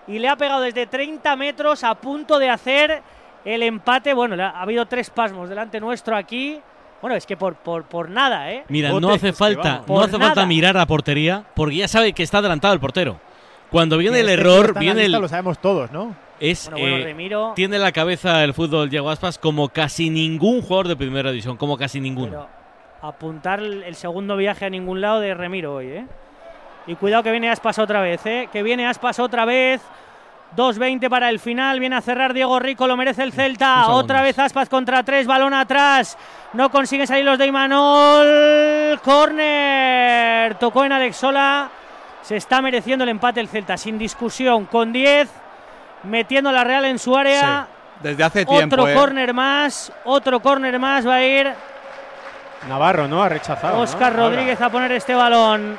[0.07, 3.03] y le ha pegado desde 30 metros a punto de hacer
[3.45, 4.15] el empate.
[4.15, 6.61] Bueno, ha habido tres pasmos delante nuestro aquí.
[7.01, 8.65] Bueno, es que por, por, por nada, ¿eh?
[8.69, 9.89] Mira, no hace falta, vamos.
[9.89, 13.21] no hace falta mirar a portería porque ya sabe que está adelantado el portero.
[13.71, 16.15] Cuando viene el error, viene el Lo sabemos todos, ¿no?
[16.41, 17.53] es Bueno, bueno, eh, Remiro.
[17.57, 21.77] tiene la cabeza el fútbol Diego Aspas como casi ningún jugador de primera división, como
[21.77, 22.31] casi ninguno.
[22.31, 22.49] Pero
[23.03, 26.07] apuntar el el segundo viaje a ningún lado de Remiro hoy, ¿eh?
[26.87, 28.49] Y cuidado que viene Aspas otra vez, ¿eh?
[28.53, 29.83] Que viene Aspas otra vez.
[30.57, 31.81] 2.20 para el final.
[31.81, 33.89] Viene a cerrar Diego Rico, lo merece el Celta.
[33.89, 36.17] Otra vez Aspas contra tres, balón atrás.
[36.53, 39.01] No consigue salir los de Imanol.
[39.03, 40.55] Corner.
[40.57, 41.71] Tocó en Alexola.
[42.23, 44.67] Se está mereciendo el empate el Celta, sin discusión.
[44.67, 45.29] Con 10,
[46.05, 47.69] metiendo la Real en su área.
[48.03, 48.77] Desde hace tiempo.
[48.77, 48.95] Otro ¿eh?
[48.95, 51.53] córner más, otro córner más va a ir
[52.67, 53.23] Navarro, ¿no?
[53.23, 53.77] Ha rechazado.
[53.77, 53.83] ¿no?
[53.83, 54.29] Oscar Ahora.
[54.29, 55.79] Rodríguez a poner este balón.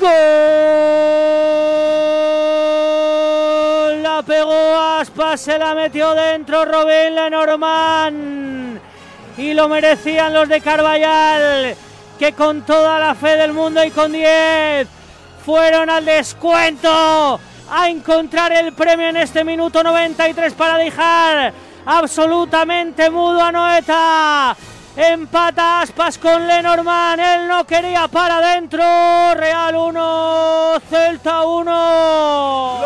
[0.00, 0.08] gol.
[4.02, 8.80] La pegó Aspas, se la metió dentro Robin Lenormand.
[9.36, 11.76] Y lo merecían los de Carvallal,
[12.18, 14.88] que con toda la fe del mundo y con 10
[15.44, 17.40] fueron al descuento
[17.70, 21.52] a encontrar el premio en este minuto 93 para dejar
[21.86, 24.56] absolutamente mudo a Noeta.
[24.96, 27.20] Empata Aspas con Lenormand.
[27.20, 28.82] Él no quería para adentro.
[29.34, 32.80] Real 1, Celta 1.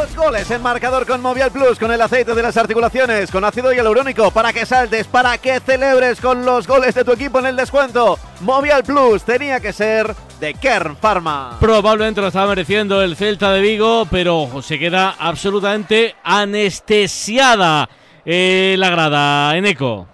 [0.00, 3.72] Los goles en marcador con Movial Plus, con el aceite de las articulaciones, con ácido
[3.72, 7.56] hialurónico, para que saltes, para que celebres con los goles de tu equipo en el
[7.56, 8.18] descuento.
[8.40, 11.56] Movial Plus tenía que ser de Kern Pharma.
[11.58, 17.88] Probablemente lo estaba mereciendo el Celta de Vigo, pero se queda absolutamente anestesiada
[18.24, 20.06] eh, la grada en eco.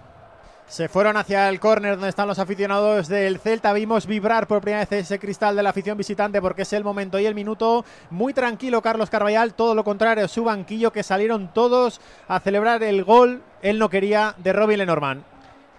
[0.67, 3.71] Se fueron hacia el córner donde están los aficionados del Celta.
[3.71, 7.17] Vimos vibrar por primera vez ese cristal de la afición visitante porque es el momento
[7.19, 7.85] y el minuto.
[8.09, 13.05] Muy tranquilo Carlos Carvallal, todo lo contrario, su banquillo que salieron todos a celebrar el
[13.05, 13.41] gol.
[13.61, 15.23] Él no quería de Robin Lenormand.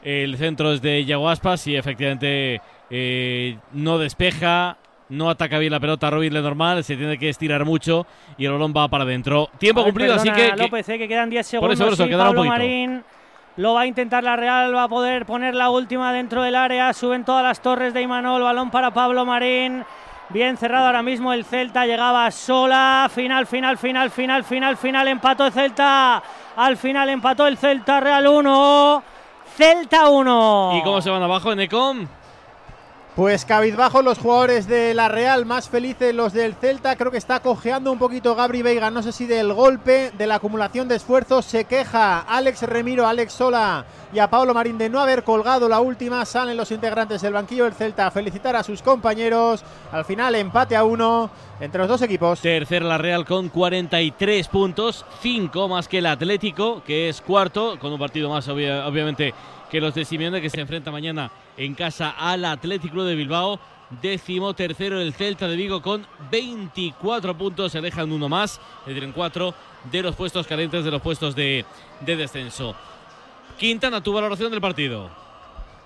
[0.03, 4.78] El centro es de Iago Aspas y efectivamente eh, no despeja,
[5.11, 8.07] no ataca bien la pelota Robin normal, se tiene que estirar mucho
[8.39, 9.51] y el balón va para adentro.
[9.59, 11.74] Tiempo ver, cumplido, así perdona, que, que- López, eh, que quedan 10 Por segundos.
[11.74, 12.64] eso, por eso, sí, quedará un Pablo poquito.
[12.64, 13.05] Marín
[13.59, 16.93] lo va a intentar la Real, va a poder poner la última dentro del área.
[16.93, 19.85] Suben todas las torres de Imanol, balón para Pablo Marín.
[20.29, 23.11] Bien cerrado ahora mismo el Celta, llegaba sola.
[23.13, 25.09] Final, final, final, final, final, final.
[25.09, 26.23] Empató el Celta.
[26.55, 29.03] Al final empató el Celta, Real 1.
[29.57, 30.73] Celta 1.
[30.77, 32.07] ¿Y cómo se van abajo en Ecom?
[33.19, 36.95] Pues cabizbajo los jugadores de la Real, más felices los del Celta.
[36.95, 40.37] Creo que está cojeando un poquito Gabri Veiga, no sé si del golpe, de la
[40.37, 41.45] acumulación de esfuerzos.
[41.45, 45.81] Se queja Alex Remiro, Alex Sola y a Pablo Marín de no haber colgado la
[45.81, 46.25] última.
[46.25, 49.64] Salen los integrantes del banquillo del Celta a felicitar a sus compañeros.
[49.91, 52.41] Al final empate a uno entre los dos equipos.
[52.41, 57.93] Tercera la Real con 43 puntos, 5 más que el Atlético, que es cuarto, con
[57.93, 59.35] un partido más obvia- obviamente
[59.69, 63.61] que los de Simeone, que se enfrenta mañana en casa al Atlético Club de Bilbao.
[64.03, 69.03] Décimo tercero el Celta de Vigo con 24 puntos, se alejan uno más, es decir,
[69.05, 69.55] en cuatro
[69.91, 71.65] de los puestos calientes de los puestos de,
[72.01, 72.75] de descenso.
[73.59, 75.11] Quintana, tu valoración del partido.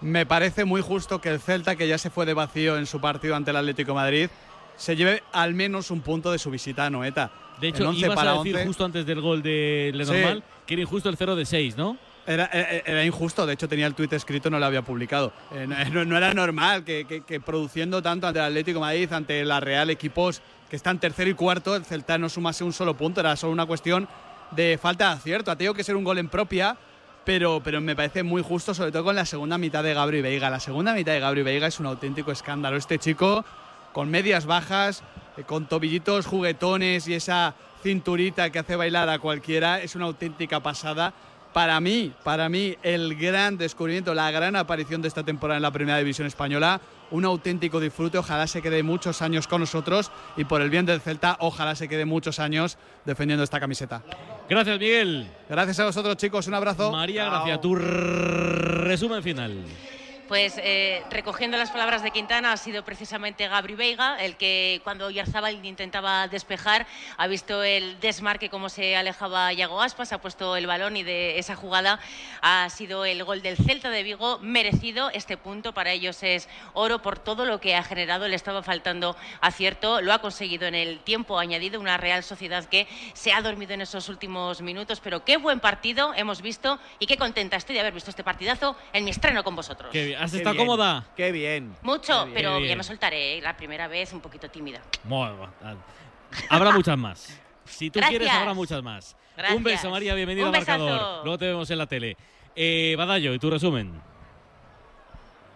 [0.00, 3.00] Me parece muy justo que el Celta, que ya se fue de vacío en su
[3.00, 4.30] partido ante el Atlético de Madrid,
[4.76, 7.30] se lleve al menos un punto de su visita a Noeta.
[7.60, 8.66] De hecho, En 11 ibas para a decir 11.
[8.66, 10.44] justo antes del gol de Lenormand Sí.
[10.66, 11.96] que era injusto el 0 de 6, ¿no?
[12.26, 15.32] Era, era- era injusto, de hecho tenía el tuit escrito, no lo había publicado.
[15.52, 18.86] Eh, no, no- no era normal que, que- que produciendo tanto ante el Atlético de
[18.86, 22.72] Madrid, ante la Real, equipos que están tercero y cuarto, el Celta no sumase un
[22.72, 24.08] solo punto, era solo una cuestión
[24.52, 25.50] de falta de acierto.
[25.50, 26.76] Ha tenido que ser un gol en propia,
[27.24, 30.48] pero, pero me parece muy justo, sobre todo con la segunda mitad de Gabri Veiga.
[30.48, 32.76] La segunda mitad de Gabri Veiga es un auténtico escándalo.
[32.76, 33.44] Este chico,
[33.92, 35.02] con medias bajas,
[35.36, 40.60] eh, con tobillitos juguetones y esa cinturita que hace bailar a cualquiera, es una auténtica
[40.60, 41.12] pasada.
[41.52, 45.70] Para mí, para mí, el gran descubrimiento, la gran aparición de esta temporada en la
[45.70, 46.80] Primera División Española,
[47.10, 51.02] un auténtico disfrute, ojalá se quede muchos años con nosotros y por el bien del
[51.02, 54.02] Celta, ojalá se quede muchos años defendiendo esta camiseta.
[54.48, 55.30] Gracias, Miguel.
[55.48, 56.90] Gracias a vosotros, chicos, un abrazo.
[56.90, 57.60] María, gracias.
[57.60, 59.64] Tu resumen final.
[60.32, 65.10] Pues eh, recogiendo las palabras de Quintana, ha sido precisamente Gabri Veiga el que cuando
[65.10, 66.86] Yarzábal intentaba despejar
[67.18, 71.38] ha visto el desmarque como se alejaba Yago Aspas, ha puesto el balón y de
[71.38, 72.00] esa jugada
[72.40, 75.10] ha sido el gol del Celta de Vigo merecido.
[75.10, 78.26] Este punto para ellos es oro por todo lo que ha generado.
[78.26, 81.78] Le estaba faltando acierto, lo ha conseguido en el tiempo añadido.
[81.78, 86.14] Una Real Sociedad que se ha dormido en esos últimos minutos, pero qué buen partido
[86.16, 89.54] hemos visto y qué contenta estoy de haber visto este partidazo en mi estreno con
[89.54, 89.92] vosotros.
[90.22, 91.04] ¿Has Qué estado bien, cómoda?
[91.16, 91.74] Qué bien.
[91.82, 92.34] Mucho, Qué bien.
[92.34, 93.40] pero ya me soltaré.
[93.40, 94.80] La primera vez un poquito tímida.
[95.02, 95.48] Bueno,
[96.48, 97.40] habrá muchas más.
[97.64, 98.20] Si tú Gracias.
[98.20, 99.16] quieres, habrá muchas más.
[99.36, 99.56] Gracias.
[99.56, 100.14] Un beso, María.
[100.14, 101.24] Bienvenido al marcador.
[101.24, 102.16] Luego te vemos en la tele.
[102.54, 103.92] Eh, Badallo, ¿y tu resumen?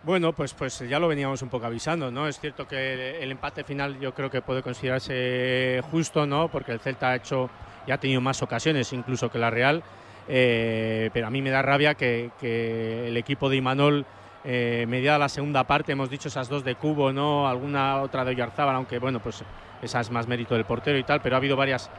[0.03, 2.27] Bueno, pues, pues ya lo veníamos un poco avisando, ¿no?
[2.27, 6.49] Es cierto que el, el empate final yo creo que puede considerarse justo, ¿no?
[6.49, 7.51] Porque el Celta ha hecho
[7.87, 9.83] y ha tenido más ocasiones incluso que la Real,
[10.29, 14.07] eh, pero a mí me da rabia que, que el equipo de Imanol,
[14.49, 17.49] eh, mediada la segunda parte, hemos dicho esas dos de Cubo, ¿no?
[17.49, 19.43] Alguna otra de Oyarzábal, aunque bueno, pues
[19.83, 21.91] esa es más mérito del portero y tal, pero ha habido varias,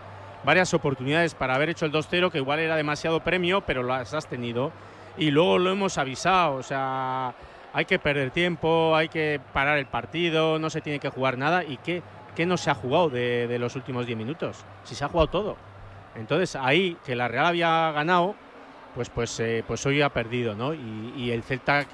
[0.46, 4.28] varias oportunidades para haber hecho el 2-0, que igual era demasiado premio, pero las has
[4.28, 4.72] tenido.
[5.18, 7.34] Y luego lo hemos avisado, o sea,
[7.74, 11.66] hay que perder tiempo, hay que parar el partido, no se tiene que jugar nada.
[11.66, 12.02] ¿Y qué,
[12.34, 14.64] qué no se ha jugado de, los últimos 10 minutos?
[14.86, 15.58] Si se ha jugado todo.
[16.16, 18.36] Entonces ahí, que la Real había ganado,
[18.96, 20.74] pues, pues, eh, pues hoy ha perdido, ¿no?
[20.74, 21.86] Y, y el Celta,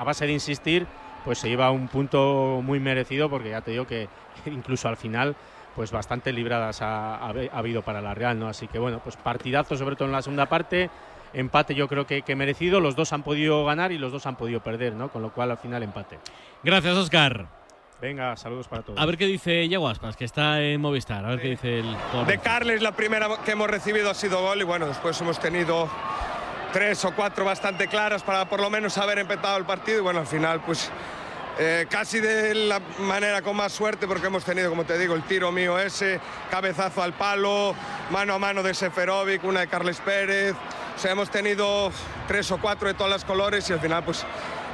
[0.00, 0.86] a base de insistir,
[1.24, 4.08] pues se lleva un punto muy merecido, porque ya te digo que
[4.46, 5.36] incluso al final,
[5.76, 8.48] pues bastante libradas ha, ha- ha habido para la Real, ¿no?
[8.48, 10.88] Así que bueno, pues partidazo, sobre todo en la segunda parte.
[11.32, 14.34] Empate yo creo que, que merecido, los dos han podido ganar y los dos han
[14.36, 15.10] podido perder, ¿no?
[15.10, 16.18] Con lo cual al final empate.
[16.64, 17.46] Gracias, Oscar.
[18.00, 18.98] Venga, saludos para todos.
[18.98, 21.22] A ver qué dice Yago Aspas, que está en Movistar.
[21.24, 21.96] A ver qué dice el
[22.26, 25.86] De Carles la primera que hemos recibido ha sido gol y bueno, después hemos tenido
[26.72, 30.20] tres o cuatro bastante claras para por lo menos haber empezado el partido y bueno,
[30.20, 30.90] al final pues
[31.58, 35.22] eh, casi de la manera con más suerte porque hemos tenido, como te digo, el
[35.24, 37.74] tiro mío ese, cabezazo al palo,
[38.10, 40.54] mano a mano de Seferovic, una de Carles Pérez,
[40.96, 41.90] o sea, hemos tenido
[42.28, 44.24] tres o cuatro de todas las colores y al final pues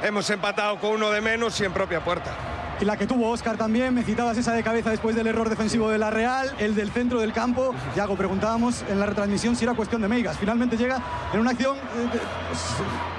[0.03, 2.56] hemos empatado con uno de menos y en propia puerta.
[2.79, 5.89] Y la que tuvo Oscar también, me citabas esa de cabeza después del error defensivo
[5.89, 7.73] de la Real, el del centro del campo.
[7.95, 10.37] Yago, preguntábamos en la retransmisión si era cuestión de Meigas.
[10.37, 11.01] Finalmente llega
[11.33, 11.81] en una acción, eh,
[12.13, 12.19] de-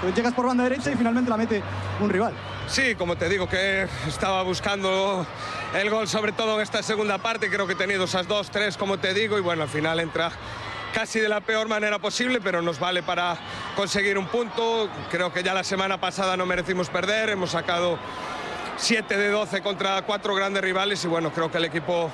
[0.00, 1.60] pues, llegas por banda derecha y finalmente la mete
[2.00, 2.34] un rival.
[2.68, 5.26] Sí, como te digo, que estaba buscando
[5.74, 7.50] el gol, sobre todo en esta segunda parte.
[7.50, 10.30] Creo que he tenido esas dos, tres, como te digo, y bueno, al final entra
[10.94, 13.36] casi de la peor manera posible, pero nos vale para
[13.74, 14.88] conseguir un punto.
[15.10, 17.98] Creo que ya la semana pasada no merecimos perder, hemos sacado
[18.78, 22.10] 7 de 12 contra cuatro grandes rivales y bueno, creo que el equipo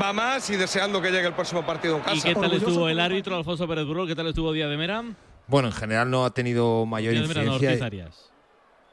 [0.00, 2.16] va más y deseando que llegue el próximo partido en casa.
[2.16, 4.06] ¿Y qué tal estuvo el árbitro Alfonso Pérez Burro?
[4.06, 5.04] ¿Qué tal estuvo Díaz de Mera?
[5.46, 7.44] Bueno, en general no ha tenido mayor Díaz de Mera,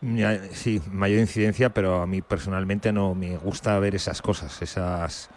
[0.01, 5.29] no, Sí, mayor incidencia, pero a mí personalmente no me gusta ver esas cosas, esas,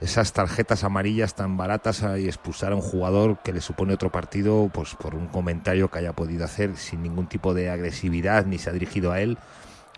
[0.00, 4.68] esas tarjetas amarillas tan baratas y expulsar a un jugador que le supone otro partido
[4.74, 8.70] pues por un comentario que haya podido hacer sin ningún tipo de agresividad ni se
[8.70, 9.38] ha dirigido a él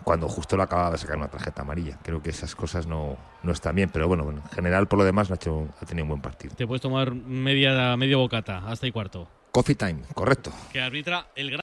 [0.05, 1.97] cuando justo le acababa de sacar una tarjeta amarilla.
[2.03, 5.03] Creo que esas cosas no, no están bien, pero bueno, bueno, en general por lo
[5.03, 6.53] demás ha, hecho, ha tenido un buen partido.
[6.55, 9.27] Te puedes tomar media, medio bocata, hasta y cuarto.
[9.51, 10.51] Coffee time, correcto.
[10.71, 11.53] Que arbitra el gran.